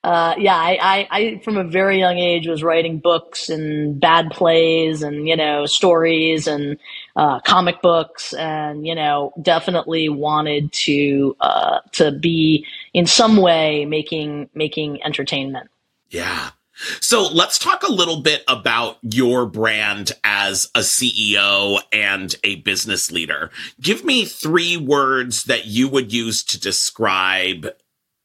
[0.06, 4.30] uh, yeah, I, I, I, from a very young age was writing books and bad
[4.30, 6.78] plays and, you know, stories and,
[7.16, 13.86] uh, comic books and, you know, definitely wanted to, uh, to be in some way
[13.86, 15.70] making, making entertainment.
[16.10, 16.52] Yeah.
[17.00, 23.12] So let's talk a little bit about your brand as a CEO and a business
[23.12, 23.50] leader.
[23.80, 27.70] Give me three words that you would use to describe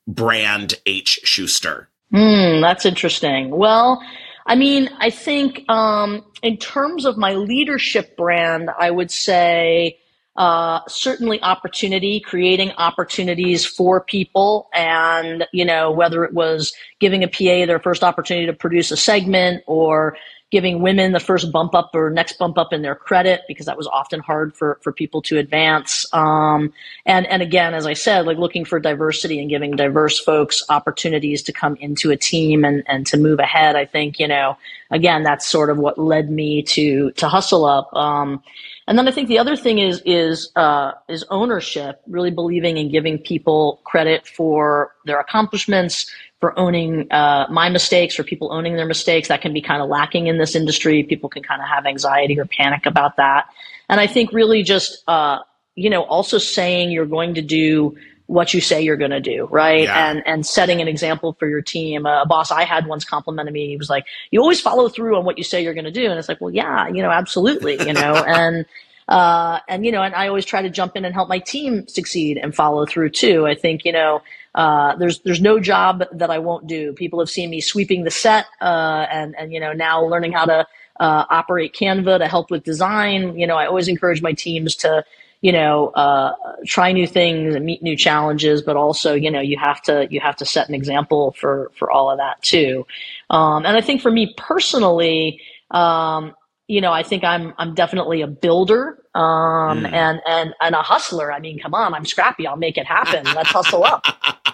[0.06, 1.88] brand H Schuster?
[2.10, 3.50] Hmm, that's interesting.
[3.50, 4.02] Well,
[4.46, 9.98] I mean, I think um, in terms of my leadership brand, I would say
[10.36, 17.28] uh, certainly opportunity, creating opportunities for people, and you know whether it was giving a
[17.28, 20.16] PA their first opportunity to produce a segment or
[20.50, 23.76] giving women the first bump up or next bump up in their credit because that
[23.76, 26.04] was often hard for, for people to advance.
[26.12, 26.72] Um,
[27.06, 31.42] and, and again, as I said, like looking for diversity and giving diverse folks opportunities
[31.44, 33.76] to come into a team and, and to move ahead.
[33.76, 34.56] I think, you know,
[34.90, 37.94] again, that's sort of what led me to, to hustle up.
[37.94, 38.42] Um,
[38.90, 42.90] and then I think the other thing is is uh, is ownership, really believing in
[42.90, 46.10] giving people credit for their accomplishments,
[46.40, 49.28] for owning uh, my mistakes, for people owning their mistakes.
[49.28, 51.02] That can be kind of lacking in this industry.
[51.02, 53.46] People can kind of have anxiety or panic about that.
[53.88, 55.40] And I think really just uh,
[55.74, 57.96] you know also saying you're going to do
[58.30, 59.82] what you say you're going to do, right?
[59.82, 60.10] Yeah.
[60.10, 62.06] And and setting an example for your team.
[62.06, 63.66] a boss I had once complimented me.
[63.66, 66.06] He was like, "You always follow through on what you say you're going to do,"
[66.08, 68.64] and it's like, "Well, yeah, you know, absolutely, you know." and
[69.08, 71.88] uh, and you know, and I always try to jump in and help my team
[71.88, 73.46] succeed and follow through too.
[73.48, 74.22] I think you know,
[74.54, 76.92] uh, there's there's no job that I won't do.
[76.94, 80.44] People have seen me sweeping the set, uh, and and you know, now learning how
[80.46, 80.66] to
[80.98, 83.38] uh, operate Canva to help with design.
[83.38, 85.04] You know, I always encourage my teams to
[85.42, 86.34] you know, uh,
[86.66, 90.20] try new things and meet new challenges, but also, you know, you have to you
[90.20, 92.86] have to set an example for for all of that too.
[93.30, 96.34] Um, and I think for me personally, um,
[96.70, 99.92] you know, I think I'm I'm definitely a builder um, mm.
[99.92, 101.32] and and and a hustler.
[101.32, 102.46] I mean, come on, I'm scrappy.
[102.46, 103.24] I'll make it happen.
[103.24, 104.04] Let's hustle up.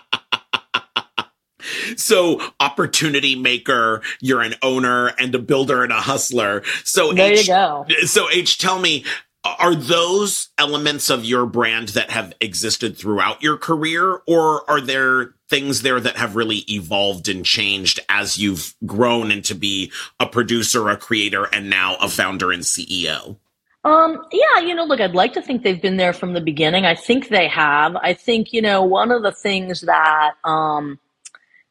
[1.96, 6.62] So, opportunity maker, you're an owner and a builder and a hustler.
[6.84, 7.86] So, there H, you go.
[8.04, 9.04] So, H, tell me,
[9.44, 15.34] are those elements of your brand that have existed throughout your career or are there
[15.48, 20.88] things there that have really evolved and changed as you've grown into be a producer,
[20.88, 23.36] a creator, and now a founder and CEO?
[23.84, 26.84] Um, yeah, you know, look, I'd like to think they've been there from the beginning.
[26.84, 27.94] I think they have.
[27.94, 30.98] I think, you know, one of the things that, um,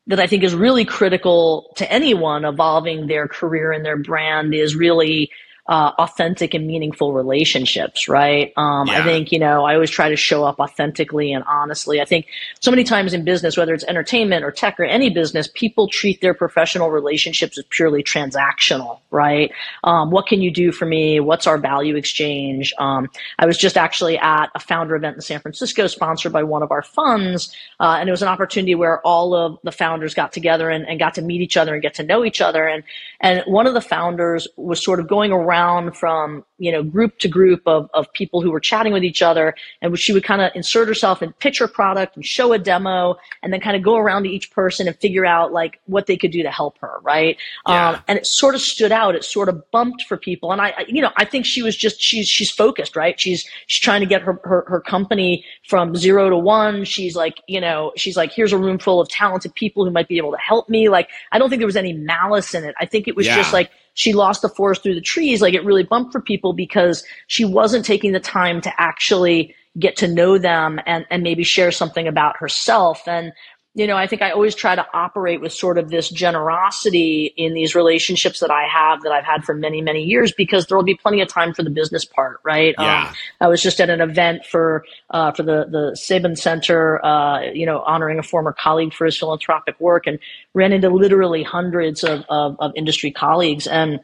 [0.08, 4.76] that I think is really critical to anyone evolving their career and their brand is
[4.76, 5.30] really
[5.68, 8.54] uh, authentic and meaningful relationships, right?
[8.56, 9.00] Um, yeah.
[9.00, 12.00] I think, you know, I always try to show up authentically and honestly.
[12.00, 12.28] I think
[12.60, 16.22] so many times in business, whether it's entertainment or tech or any business, people treat
[16.22, 19.52] their professional relationships as purely transactional, right?
[19.84, 21.20] Um, what can you do for me?
[21.20, 22.72] What's our value exchange?
[22.78, 23.10] Um,
[23.40, 26.72] I was just actually at a founder event in San Francisco sponsored by one of
[26.72, 27.56] our funds.
[27.80, 31.00] Uh, and it was an opportunity where all of the founders got together and, and
[31.00, 32.68] got to meet each other and get to know each other.
[32.68, 32.84] And,
[33.20, 37.18] and one of the founders was sort of going around around from you know group
[37.20, 40.42] to group of, of people who were chatting with each other and she would kind
[40.42, 43.84] of insert herself and pitch her product and show a demo and then kind of
[43.84, 46.78] go around to each person and figure out like what they could do to help
[46.80, 47.38] her right?
[47.68, 47.90] Yeah.
[47.90, 49.16] um, and it sort of stood out.
[49.16, 50.52] It sort of bumped for people.
[50.52, 53.20] And I, I, you know i think she was just she's she's focused right?
[53.20, 56.86] She's she's trying to get her, her her company from zero to one.
[56.86, 60.08] She's like you know she's like here's a room full of talented people who might
[60.08, 60.90] be able to help me.
[60.90, 62.76] Like i don't think there was any malice in it.
[62.80, 63.36] I think it was yeah.
[63.36, 66.54] just like she lost the forest through the trees, like it really bumped for people
[66.54, 71.44] because she wasn't taking the time to actually get to know them and, and maybe
[71.44, 73.08] share something about herself.
[73.08, 73.34] And
[73.76, 77.54] you know, I think I always try to operate with sort of this generosity in
[77.54, 80.86] these relationships that I have that I've had for many, many years because there will
[80.86, 82.74] be plenty of time for the business part, right?
[82.80, 83.10] Yeah.
[83.10, 87.42] Um, I was just at an event for uh, for the the Sabin Center, uh,
[87.54, 90.20] you know, honoring a former colleague for his philanthropic work, and
[90.54, 94.00] ran into literally hundreds of, of, of industry colleagues and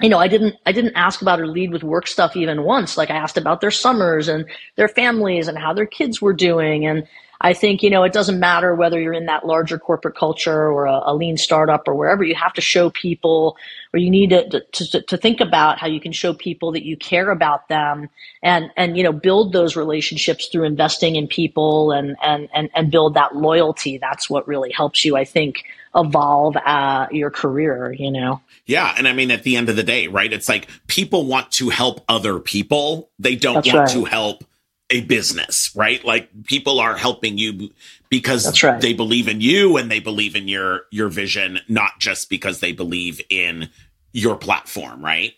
[0.00, 2.96] you know, I didn't, I didn't ask about or lead with work stuff even once.
[2.96, 6.84] Like I asked about their summers and their families and how their kids were doing.
[6.86, 7.06] And,
[7.44, 10.86] I think, you know, it doesn't matter whether you're in that larger corporate culture or
[10.86, 13.56] a, a lean startup or wherever, you have to show people
[13.92, 16.96] or you need to, to, to think about how you can show people that you
[16.96, 18.08] care about them
[18.44, 22.92] and, and, you know, build those relationships through investing in people and, and, and, and
[22.92, 23.98] build that loyalty.
[23.98, 25.64] That's what really helps you, I think,
[25.96, 28.40] evolve uh, your career, you know?
[28.66, 28.94] Yeah.
[28.96, 30.32] And I mean, at the end of the day, right?
[30.32, 33.10] It's like people want to help other people.
[33.18, 33.88] They don't That's want right.
[33.90, 34.44] to help
[34.92, 36.04] a business, right?
[36.04, 37.70] Like people are helping you
[38.10, 38.80] because right.
[38.80, 42.72] they believe in you and they believe in your your vision, not just because they
[42.72, 43.70] believe in
[44.12, 45.32] your platform, right?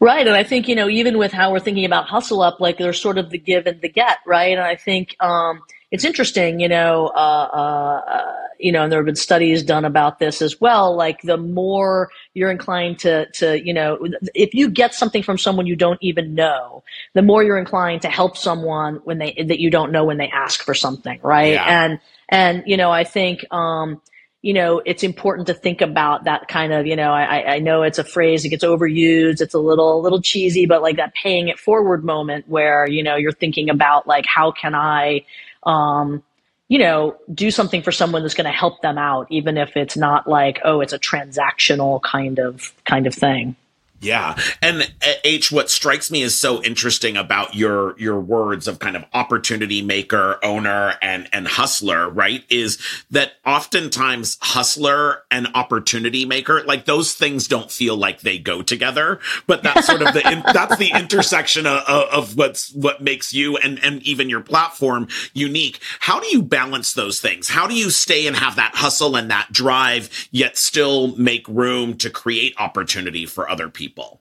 [0.00, 0.26] Right.
[0.26, 3.00] And I think, you know, even with how we're thinking about hustle up, like there's
[3.00, 4.52] sort of the give and the get, right?
[4.52, 5.60] And I think um
[5.94, 10.18] it's interesting, you know, uh, uh, you know, and there have been studies done about
[10.18, 10.96] this as well.
[10.96, 15.68] Like the more you're inclined to, to, you know, if you get something from someone
[15.68, 16.82] you don't even know,
[17.12, 20.28] the more you're inclined to help someone when they that you don't know when they
[20.30, 21.52] ask for something, right?
[21.52, 21.84] Yeah.
[21.84, 23.44] And and you know, I think.
[23.52, 24.02] um
[24.42, 27.82] you know, it's important to think about that kind of, you know, I, I know
[27.82, 31.14] it's a phrase, it gets overused, it's a little, a little cheesy, but like that
[31.14, 35.24] paying it forward moment where, you know, you're thinking about like, how can I,
[35.66, 36.22] um,
[36.68, 39.96] you know, do something for someone that's going to help them out, even if it's
[39.96, 43.56] not like, oh, it's a transactional kind of kind of thing.
[44.04, 44.38] Yeah.
[44.60, 48.96] And uh, H, what strikes me is so interesting about your, your words of kind
[48.96, 52.44] of opportunity maker, owner, and, and hustler, right?
[52.50, 52.78] Is
[53.10, 59.20] that oftentimes hustler and opportunity maker, like those things don't feel like they go together,
[59.46, 63.56] but that's sort of the, in, that's the intersection of, of what's, what makes you
[63.56, 65.80] and, and even your platform unique.
[66.00, 67.48] How do you balance those things?
[67.48, 71.96] How do you stay and have that hustle and that drive, yet still make room
[71.98, 73.93] to create opportunity for other people?
[73.94, 74.20] People?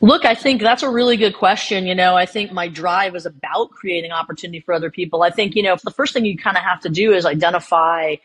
[0.00, 1.86] Look, I think that's a really good question.
[1.86, 5.22] You know, I think my drive is about creating opportunity for other people.
[5.22, 8.16] I think, you know, the first thing you kind of have to do is identify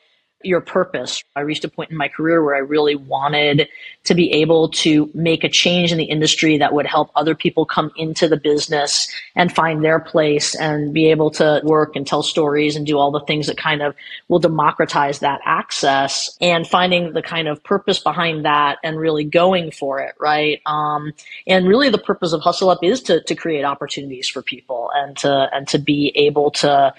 [0.44, 1.24] your purpose.
[1.36, 3.68] I reached a point in my career where I really wanted
[4.04, 7.66] to be able to make a change in the industry that would help other people
[7.66, 12.22] come into the business and find their place and be able to work and tell
[12.22, 13.96] stories and do all the things that kind of
[14.28, 19.72] will democratize that access and finding the kind of purpose behind that and really going
[19.72, 20.62] for it, right?
[20.66, 21.14] Um,
[21.48, 25.16] and really the purpose of Hustle Up is to, to create opportunities for people and
[25.18, 26.94] to, and to be able to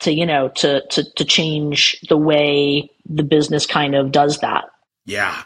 [0.00, 4.66] to you know to to to change the way the business kind of does that.
[5.04, 5.44] Yeah.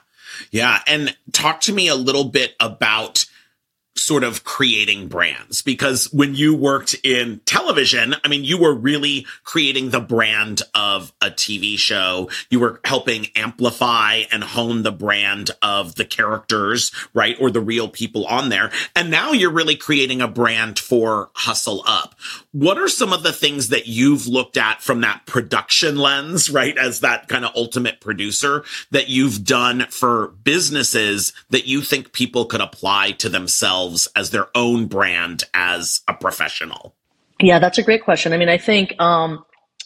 [0.51, 0.81] Yeah.
[0.87, 3.27] And talk to me a little bit about
[3.95, 9.27] sort of creating brands because when you worked in television, I mean, you were really
[9.45, 12.31] creating the brand of a TV show.
[12.49, 17.37] You were helping amplify and hone the brand of the characters, right?
[17.39, 18.71] Or the real people on there.
[18.97, 22.15] And now you're really creating a brand for Hustle Up.
[22.53, 26.79] What are some of the things that you've looked at from that production lens, right?
[26.79, 32.47] As that kind of ultimate producer that you've done for businesses that you think people
[32.47, 33.82] could apply to themselves
[34.17, 36.95] as their own brand as a professional?
[37.41, 38.33] Yeah, that's a great question.
[38.33, 39.45] I mean, I think, um,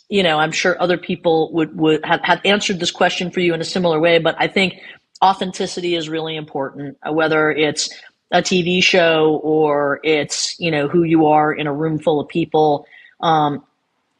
[0.08, 3.54] you know, I'm sure other people would, would have, have answered this question for you
[3.54, 4.74] in a similar way, but I think
[5.22, 7.90] authenticity is really important, uh, whether it's
[8.30, 12.28] a TV show or it's, you know, who you are in a room full of
[12.28, 12.86] people.
[13.20, 13.64] Um,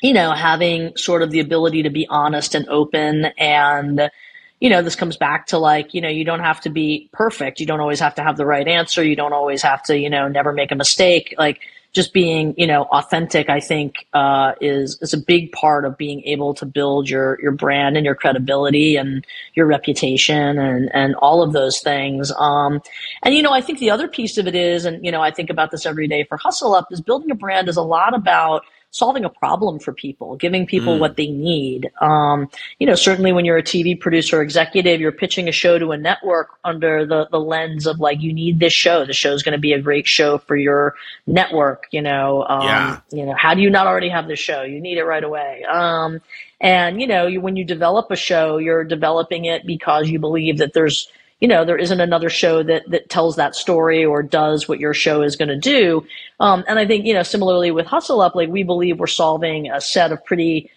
[0.03, 4.11] you know, having sort of the ability to be honest and open and,
[4.61, 7.61] you know, this comes back to like, you know, you don't have to be perfect.
[7.61, 9.05] You don't always have to have the right answer.
[9.05, 11.35] You don't always have to, you know, never make a mistake.
[11.37, 11.61] Like
[11.93, 16.23] just being, you know, authentic, I think, uh, is, is a big part of being
[16.25, 21.43] able to build your, your brand and your credibility and your reputation and, and all
[21.43, 22.33] of those things.
[22.39, 22.83] Um,
[23.23, 25.31] and, you know, I think the other piece of it is, and, you know, I
[25.31, 28.15] think about this every day for Hustle Up is building a brand is a lot
[28.15, 28.65] about,
[28.97, 31.01] solving a problem for people, giving people mm.
[31.01, 31.91] what they need.
[32.01, 35.93] Um, you know, certainly when you're a TV producer executive, you're pitching a show to
[35.93, 39.05] a network under the, the lens of like, you need this show.
[39.05, 40.95] The show's going to be a great show for your
[41.27, 41.89] network.
[41.91, 43.01] You know, um, yeah.
[43.11, 44.63] you know, how do you not already have the show?
[44.63, 45.65] You need it right away.
[45.65, 46.23] Um,
[46.63, 50.57] and you know, you, when you develop a show, you're developing it because you believe
[50.57, 51.09] that there's
[51.41, 54.95] you know there isn't another show that that tells that story or does what your
[54.95, 56.07] show is going to do.
[56.41, 59.71] Um, and i think you know similarly with hustle up like we believe we're solving
[59.71, 60.71] a set of pretty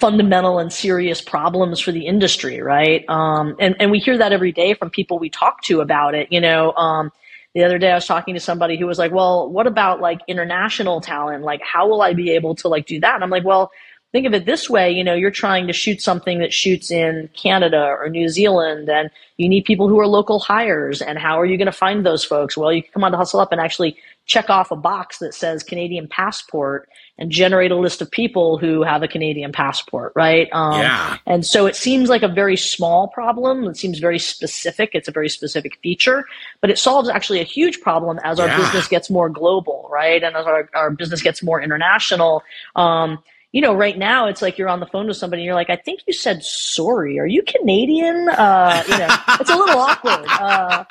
[0.00, 3.04] fundamental and serious problems for the industry right?
[3.08, 6.28] Um, and and we hear that every day from people we talk to about it
[6.32, 6.72] you know?
[6.72, 7.10] Um,
[7.54, 10.20] the other day i was talking to somebody who was like well what about like
[10.28, 11.42] international talent?
[11.44, 13.14] Like how will i be able to like do that?
[13.16, 13.70] And i'm like well
[14.12, 17.28] think of it this way you know you're trying to shoot something that shoots in
[17.34, 21.46] canada or new zealand and you need people who are local hires and how are
[21.46, 22.56] you going to find those folks?
[22.56, 23.96] Well you can come on to hustle up and actually
[24.26, 26.88] check off a box that says canadian passport
[27.18, 30.48] and generate a list of people who have a canadian passport right?
[30.52, 31.18] Um, yeah.
[31.24, 33.64] and so it seems like a very small problem.
[33.64, 34.90] It seems very specific.
[34.92, 36.26] It's a very specific feature
[36.60, 38.58] but it solves actually a huge problem as our yeah.
[38.58, 40.22] business gets more global right?
[40.22, 42.42] And as our, our business gets more international.
[42.74, 43.22] Um,
[43.52, 45.70] you know, right now it's like you're on the phone with somebody and you're like,
[45.70, 47.18] I think you said sorry.
[47.18, 48.28] Are you Canadian?
[48.28, 50.26] Uh, you know, it's a little awkward.
[50.28, 50.84] Uh,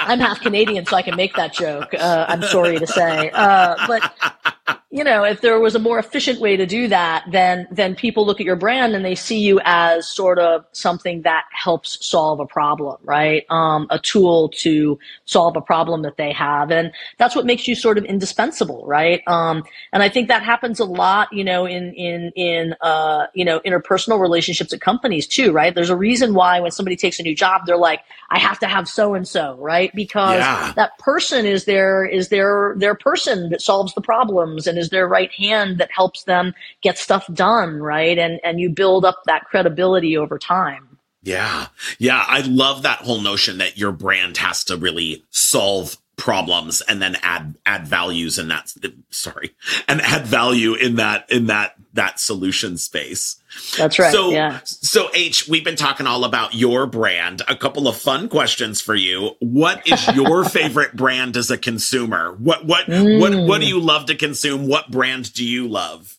[0.00, 1.92] I'm half Canadian, so I can make that joke.
[1.94, 6.40] Uh, I'm sorry to say, uh, but you know, if there was a more efficient
[6.40, 9.60] way to do that, then then people look at your brand and they see you
[9.64, 13.44] as sort of something that helps solve a problem, right?
[13.50, 17.74] Um, a tool to solve a problem that they have, and that's what makes you
[17.74, 19.20] sort of indispensable, right?
[19.26, 19.62] Um,
[19.92, 23.60] and I think that happens a lot, you know, in in in uh, you know
[23.60, 25.74] interpersonal relationships at companies too, right?
[25.74, 28.66] There's a reason why when somebody takes a new job, they're like, I have to
[28.66, 29.94] have so and so, right?
[29.94, 30.72] Because yeah.
[30.76, 35.06] that person is their is their their person that solves the problems and is their
[35.06, 38.18] right hand that helps them get stuff done, right?
[38.18, 40.98] And and you build up that credibility over time.
[41.22, 41.66] Yeah.
[41.98, 47.00] Yeah, I love that whole notion that your brand has to really solve problems and
[47.00, 48.74] then add add values in that
[49.08, 49.54] sorry
[49.86, 53.36] and add value in that in that that solution space.
[53.78, 54.60] That's right so yeah.
[54.64, 57.40] so h we've been talking all about your brand.
[57.48, 59.30] A couple of fun questions for you.
[59.38, 62.34] What is your favorite brand as a consumer?
[62.34, 63.20] What what mm.
[63.20, 64.66] what what do you love to consume?
[64.66, 66.17] What brand do you love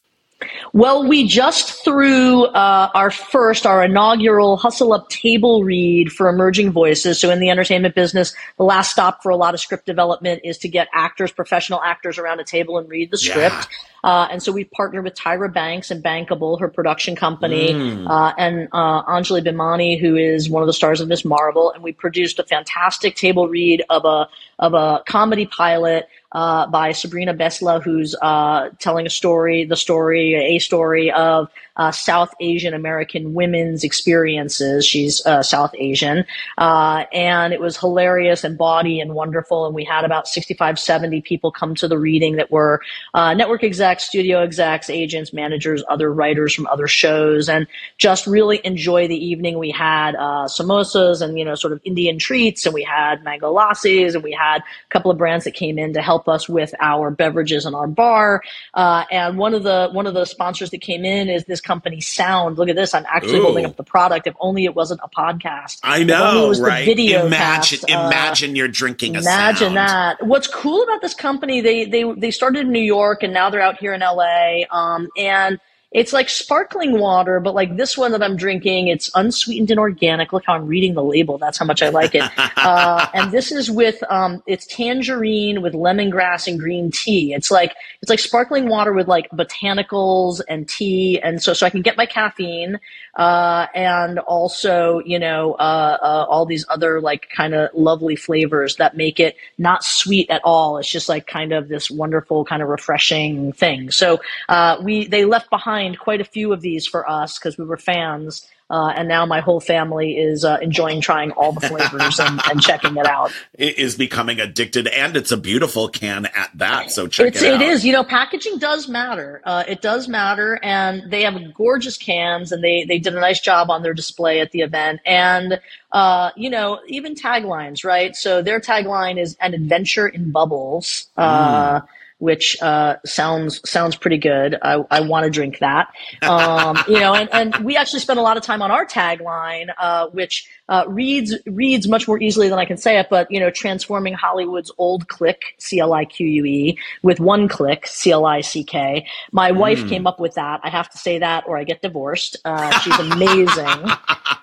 [0.74, 6.72] well, we just threw uh, our first, our inaugural Hustle Up table read for emerging
[6.72, 7.20] voices.
[7.20, 10.58] So, in the entertainment business, the last stop for a lot of script development is
[10.60, 13.56] to get actors, professional actors around a table and read the script.
[13.56, 13.66] Yeah.
[14.02, 18.10] Uh, and so we partnered with Tyra Banks and Bankable, her production company, mm.
[18.10, 21.26] uh, and uh, Anjali Bhimani, who is one of the stars of Ms.
[21.26, 21.72] Marvel.
[21.72, 24.30] And we produced a fantastic table read of a
[24.60, 30.36] of a comedy pilot uh, by Sabrina Besla, who's uh, telling a story, the story,
[30.36, 31.50] a story of
[31.80, 34.86] uh, South Asian American women's experiences.
[34.86, 36.26] She's uh, South Asian.
[36.58, 39.66] Uh, and it was hilarious and bawdy and wonderful.
[39.66, 42.82] And we had about 65, 70 people come to the reading that were
[43.14, 47.66] uh, network execs, studio execs, agents, managers, other writers from other shows, and
[47.98, 49.58] just really enjoy the evening.
[49.58, 54.16] We had samosas and, you know, sort of Indian treats, and we had mango lassis,
[54.16, 56.74] and we had a couple of brands that came in to help help us with
[56.80, 58.42] our beverages and our bar.
[58.74, 62.02] Uh, and one of the one of the sponsors that came in is this company
[62.02, 62.58] Sound.
[62.58, 62.94] Look at this.
[62.94, 63.44] I'm actually Ooh.
[63.44, 64.28] holding up the product.
[64.28, 65.80] If only it wasn't a podcast.
[65.84, 66.86] I know, right?
[66.86, 67.90] video imagine, cast.
[67.90, 69.12] imagine uh, you're drinking.
[69.16, 69.72] imagine sound.
[69.72, 70.26] Imagine that.
[70.26, 71.62] What's cool about this company?
[71.62, 74.62] They they they started in New York and now they're out here in LA.
[74.72, 75.60] Um, and
[75.92, 80.32] it's like sparkling water, but like this one that I'm drinking, it's unsweetened and organic.
[80.32, 81.40] Look how I'm reading the label.
[81.40, 82.30] That's how much I like it.
[82.58, 87.34] uh, and this is with, um, it's tangerine with lemongrass and green tea.
[87.34, 87.74] It's like,
[88.04, 91.20] it's like sparkling water with like botanicals and tea.
[91.22, 92.80] And so, so I can get my caffeine,
[93.16, 98.76] uh, and also, you know, uh, uh all these other like kind of lovely flavors
[98.76, 100.78] that make it not sweet at all.
[100.78, 103.90] It's just like kind of this wonderful kind of refreshing thing.
[103.90, 107.66] So, uh, we, they left behind quite a few of these for us because we
[107.66, 108.48] were fans.
[108.72, 112.62] Uh, and now my whole family is uh, enjoying trying all the flavors and, and,
[112.62, 113.32] checking it out.
[113.56, 116.92] It is becoming addicted, and it's a beautiful can at that.
[116.92, 117.62] So check it's, it out.
[117.64, 117.84] It is.
[117.84, 119.42] You know, packaging does matter.
[119.44, 123.40] Uh, it does matter, and they have gorgeous cans, and they they did a nice
[123.40, 125.00] job on their display at the event.
[125.04, 125.60] And
[125.92, 128.16] uh, you know, even taglines, right?
[128.16, 131.88] So their tagline is "an adventure in bubbles." Uh, mm
[132.20, 134.58] which uh, sounds sounds pretty good.
[134.62, 135.88] I, I want to drink that.
[136.22, 139.70] Um, you know, and, and we actually spent a lot of time on our tagline,
[139.78, 143.08] uh, which uh, reads reads much more easily than I can say it.
[143.10, 147.48] But you know, transforming Hollywood's old click C L I Q U E with one
[147.48, 149.08] click C L I C K.
[149.32, 149.90] My wife mm.
[149.90, 150.60] came up with that.
[150.64, 152.38] I have to say that, or I get divorced.
[152.46, 153.90] Uh, she's amazing.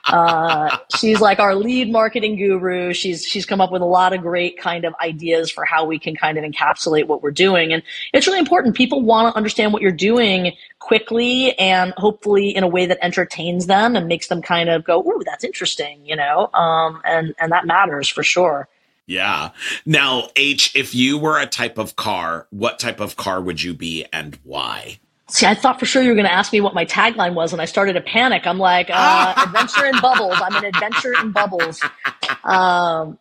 [0.08, 2.92] Uh, she's like our lead marketing guru.
[2.92, 5.98] She's she's come up with a lot of great kind of ideas for how we
[5.98, 8.74] can kind of encapsulate what we're doing, and it's really important.
[8.74, 13.66] People want to understand what you're doing quickly and hopefully in a way that entertains
[13.66, 17.52] them and makes them kind of go, "Ooh, that's interesting," you know, um, and and
[17.52, 18.68] that matters for sure.
[19.06, 19.50] Yeah.
[19.84, 23.72] Now, H, if you were a type of car, what type of car would you
[23.72, 24.98] be and why?
[25.28, 27.52] See, I thought for sure you were going to ask me what my tagline was,
[27.52, 28.46] and I started to panic.
[28.46, 30.36] I'm like, uh, adventure in bubbles.
[30.40, 31.80] I'm an adventure in bubbles.
[32.44, 33.18] Um,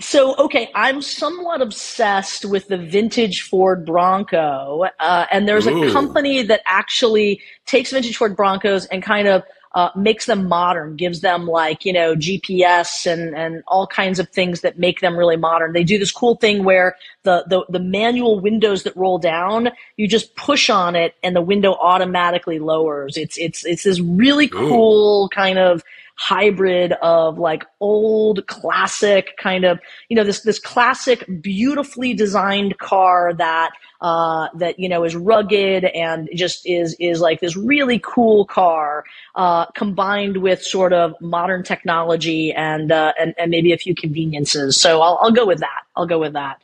[0.00, 5.84] so, okay, I'm somewhat obsessed with the vintage Ford Bronco, uh, and there's Ooh.
[5.84, 10.94] a company that actually takes vintage Ford Broncos and kind of uh, makes them modern,
[10.96, 15.16] gives them like, you know, GPS and, and all kinds of things that make them
[15.16, 15.72] really modern.
[15.72, 20.06] They do this cool thing where the, the, the manual windows that roll down, you
[20.06, 23.16] just push on it and the window automatically lowers.
[23.16, 25.34] It's, it's, it's this really cool Ooh.
[25.34, 25.82] kind of,
[26.16, 33.34] hybrid of like old classic kind of you know this this classic beautifully designed car
[33.34, 38.44] that uh, that you know is rugged and just is is like this really cool
[38.44, 39.04] car
[39.34, 44.80] uh, combined with sort of modern technology and, uh, and and maybe a few conveniences.
[44.80, 45.82] So I'll, I'll go with that.
[45.96, 46.60] I'll go with that.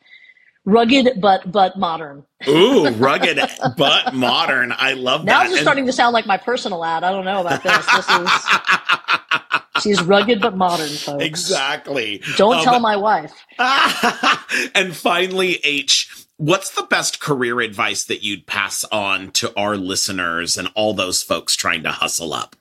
[0.70, 2.24] Rugged but but modern.
[2.46, 3.40] Ooh, rugged
[3.76, 4.72] but modern.
[4.76, 5.42] I love now that.
[5.42, 7.02] Now it's and- starting to sound like my personal ad.
[7.02, 7.86] I don't know about this.
[7.86, 8.30] This is
[9.82, 11.24] She's rugged but modern, folks.
[11.24, 12.22] Exactly.
[12.36, 13.32] Don't um, tell my wife.
[14.74, 20.56] and finally, H, what's the best career advice that you'd pass on to our listeners
[20.58, 22.56] and all those folks trying to hustle up?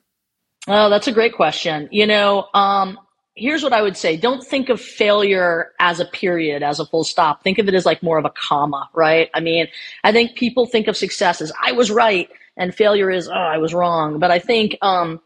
[0.66, 1.88] Oh, that's a great question.
[1.90, 2.98] You know, um,
[3.40, 4.16] here's what I would say.
[4.16, 7.42] Don't think of failure as a period, as a full stop.
[7.42, 9.30] Think of it as like more of a comma, right?
[9.34, 9.66] I mean,
[10.04, 13.56] I think people think of success as I was right and failure is, oh, I
[13.58, 14.18] was wrong.
[14.18, 15.20] But I think, um,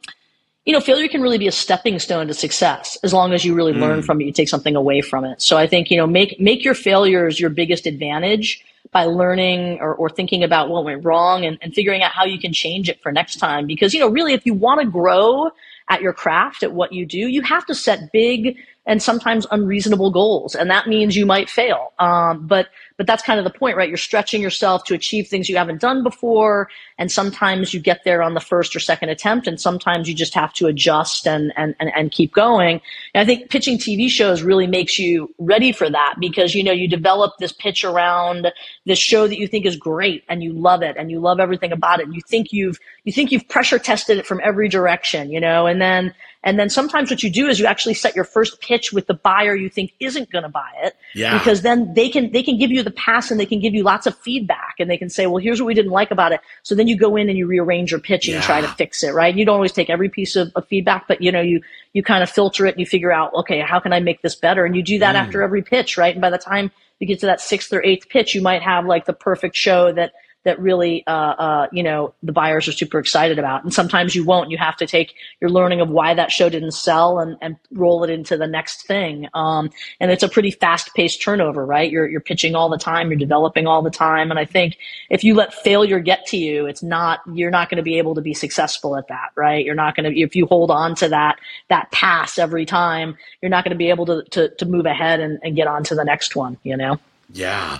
[0.65, 3.55] you know, failure can really be a stepping stone to success as long as you
[3.55, 3.81] really mm.
[3.81, 5.43] learn from it, you take something away from it.
[5.43, 9.93] So I think, you know, make, make your failures your biggest advantage by learning or,
[9.95, 13.03] or thinking about what went wrong and, and figuring out how you can change it
[13.03, 13.67] for next time.
[13.67, 15.51] Because, you know, really, if you want to grow
[15.89, 18.57] at your craft, at what you do, you have to set big
[18.87, 20.55] and sometimes unreasonable goals.
[20.55, 21.93] And that means you might fail.
[21.99, 23.89] Um, but but that's kind of the point, right?
[23.89, 26.69] You're stretching yourself to achieve things you haven't done before.
[26.97, 29.49] And sometimes you get there on the first or second attempt.
[29.49, 32.81] And sometimes you just have to adjust and, and, and, and keep going.
[33.13, 36.73] And I think pitching TV shows really makes you ready for that because, you know,
[36.73, 38.53] you develop this pitch around
[38.87, 41.73] this show that you think is great and you love it and you love everything
[41.73, 42.07] about it.
[42.07, 45.67] And you think you've, you think you've pressure tested it from every direction, you know,
[45.67, 46.15] and then,
[46.45, 49.15] and then sometimes what you do is you actually set your first pitch with the
[49.15, 50.95] buyer you think isn't going to buy it.
[51.15, 51.37] Yeah.
[51.37, 53.83] Because then they can, they can give you the past and they can give you
[53.83, 56.41] lots of feedback and they can say, well, here's what we didn't like about it.
[56.63, 58.43] So then you go in and you rearrange your pitch and yeah.
[58.43, 59.35] try to fix it, right?
[59.35, 61.61] You don't always take every piece of, of, feedback, but you know, you,
[61.93, 64.35] you kind of filter it and you figure out, okay, how can I make this
[64.35, 64.65] better?
[64.65, 65.19] And you do that mm.
[65.19, 66.15] after every pitch, right?
[66.15, 66.71] And by the time
[67.01, 69.93] you get to that sixth or eighth pitch, you might have like the perfect show
[69.93, 70.13] that
[70.45, 73.65] that really, uh, uh, you know, the buyers are super excited about.
[73.65, 74.51] And sometimes you won't.
[74.51, 78.05] You have to take your learning of why that show didn't sell and, and roll
[78.05, 79.29] it into the next thing.
[79.35, 79.71] Um,
[80.01, 81.91] and it's a pretty fast paced turnover, right?
[81.91, 83.11] You're, you're pitching all the time.
[83.11, 84.31] You're developing all the time.
[84.31, 84.77] And I think
[85.11, 88.15] if you let failure get to you, it's not, you're not going to be able
[88.15, 89.65] to be successful at that, right?
[89.65, 91.39] You're not going to, if you hold on to that,
[91.69, 95.21] that pass every time, you're not going to be able to, to, to move ahead
[95.21, 96.99] and, and get on to the next one, you know?
[97.33, 97.79] Yeah.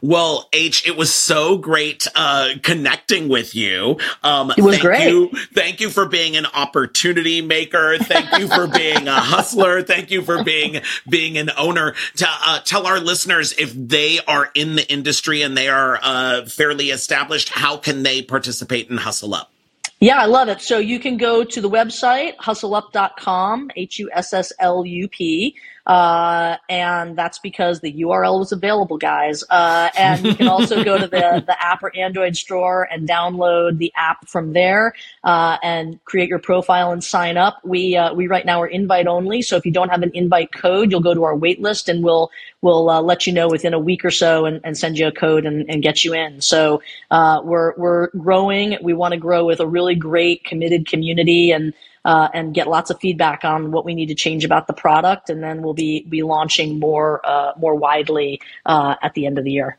[0.00, 3.98] Well, H, it was so great uh, connecting with you.
[4.22, 5.08] Um, it was thank great.
[5.08, 7.98] You, thank you for being an opportunity maker.
[7.98, 9.82] Thank you for being a hustler.
[9.82, 11.94] Thank you for being being an owner.
[12.16, 16.46] To uh, tell our listeners if they are in the industry and they are uh,
[16.46, 19.52] fairly established, how can they participate in Hustle Up?
[20.00, 20.60] Yeah, I love it.
[20.60, 25.56] So you can go to the website, husslup.com, H U S S L U P.
[25.86, 29.44] Uh, and that's because the URL was available, guys.
[29.48, 33.78] Uh, and you can also go to the, the app or Android store and download
[33.78, 37.60] the app from there uh, and create your profile and sign up.
[37.64, 40.52] We uh, we right now are invite only, so if you don't have an invite
[40.52, 42.30] code, you'll go to our wait list and we'll
[42.62, 45.12] we'll uh, let you know within a week or so and, and send you a
[45.12, 46.40] code and, and get you in.
[46.40, 46.82] So
[47.12, 48.76] uh, we're we're growing.
[48.82, 51.72] We want to grow with a really great committed community and
[52.06, 55.28] uh, and get lots of feedback on what we need to change about the product,
[55.28, 59.44] and then we'll be be launching more uh, more widely uh, at the end of
[59.44, 59.76] the year.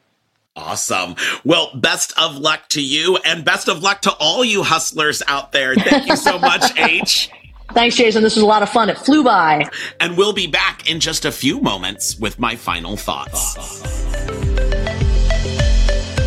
[0.55, 1.15] Awesome.
[1.45, 5.53] Well, best of luck to you, and best of luck to all you hustlers out
[5.53, 5.73] there.
[5.75, 7.31] Thank you so much, H.
[7.73, 8.23] Thanks, Jason.
[8.23, 8.89] This was a lot of fun.
[8.89, 9.69] It flew by.
[9.99, 13.55] And we'll be back in just a few moments with my final thoughts.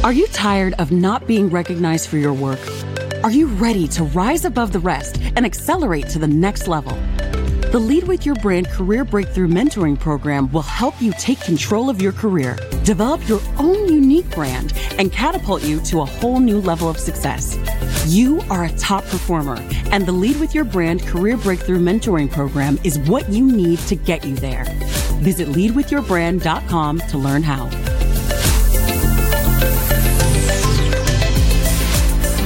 [0.04, 2.60] Are you tired of not being recognized for your work?
[3.22, 6.92] Are you ready to rise above the rest and accelerate to the next level?
[7.70, 12.00] The Lead with Your Brand Career Breakthrough Mentoring Program will help you take control of
[12.00, 16.88] your career, develop your own unique brand, and catapult you to a whole new level
[16.88, 17.58] of success.
[18.06, 19.58] You are a top performer,
[19.92, 23.96] and the Lead with Your Brand Career Breakthrough Mentoring Program is what you need to
[23.96, 24.64] get you there.
[25.20, 27.99] Visit leadwithyourbrand.com to learn how.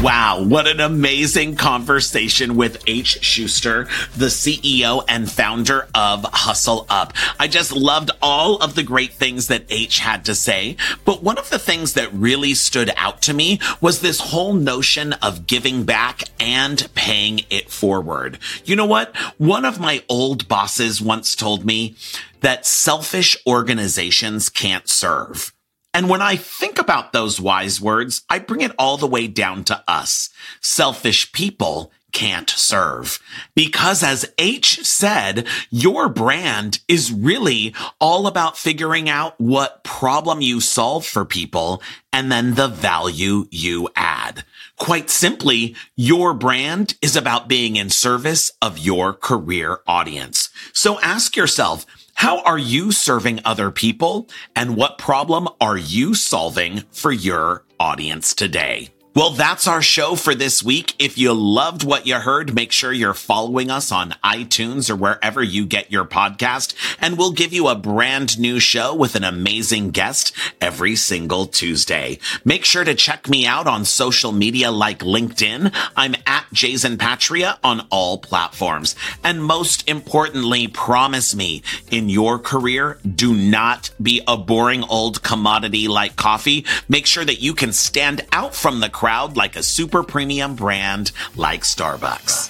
[0.05, 3.25] Wow, what an amazing conversation with H.
[3.25, 3.85] Schuster,
[4.15, 7.15] the CEO and founder of Hustle Up.
[7.41, 10.77] I just loved all of the great things that H had to say,
[11.07, 15.15] but one of the things that really stood out to me was this whole notion
[15.23, 18.39] of giving back and paying it forward.
[18.67, 19.17] You know what?
[19.39, 21.97] One of my old bosses once told me
[22.43, 25.54] that selfish organizations can't serve.
[25.95, 29.63] And when I think about those wise words, I bring it all the way down
[29.65, 30.29] to us.
[30.61, 33.19] Selfish people can't serve.
[33.55, 40.61] Because as H said, your brand is really all about figuring out what problem you
[40.61, 44.45] solve for people and then the value you add.
[44.79, 50.49] Quite simply, your brand is about being in service of your career audience.
[50.73, 51.85] So ask yourself,
[52.15, 54.29] how are you serving other people?
[54.55, 58.91] And what problem are you solving for your audience today?
[59.15, 60.97] Well, that's our show for this week.
[60.99, 65.41] If you loved what you heard, make sure you're following us on iTunes or wherever
[65.41, 66.75] you get your podcast.
[67.01, 72.19] And we'll give you a brand new show with an amazing guest every single Tuesday.
[72.45, 75.73] Make sure to check me out on social media like LinkedIn.
[75.97, 78.97] I'm at Jason Patria on all platforms.
[79.23, 85.87] And most importantly, promise me in your career, do not be a boring old commodity
[85.87, 86.67] like coffee.
[86.89, 91.13] Make sure that you can stand out from the crowd like a super premium brand
[91.37, 92.49] like Starbucks.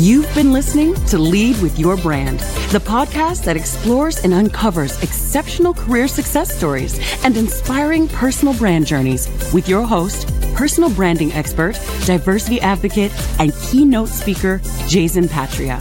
[0.00, 2.40] You've been listening to Lead with Your Brand,
[2.72, 9.28] the podcast that explores and uncovers exceptional career success stories and inspiring personal brand journeys
[9.52, 11.74] with your host, personal branding expert,
[12.06, 15.78] diversity advocate, and keynote speaker, Jason Patria.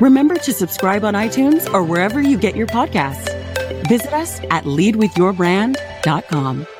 [0.00, 3.35] Remember to subscribe on iTunes or wherever you get your podcasts.
[3.88, 6.75] Visit us at leadwithyourbrand.com.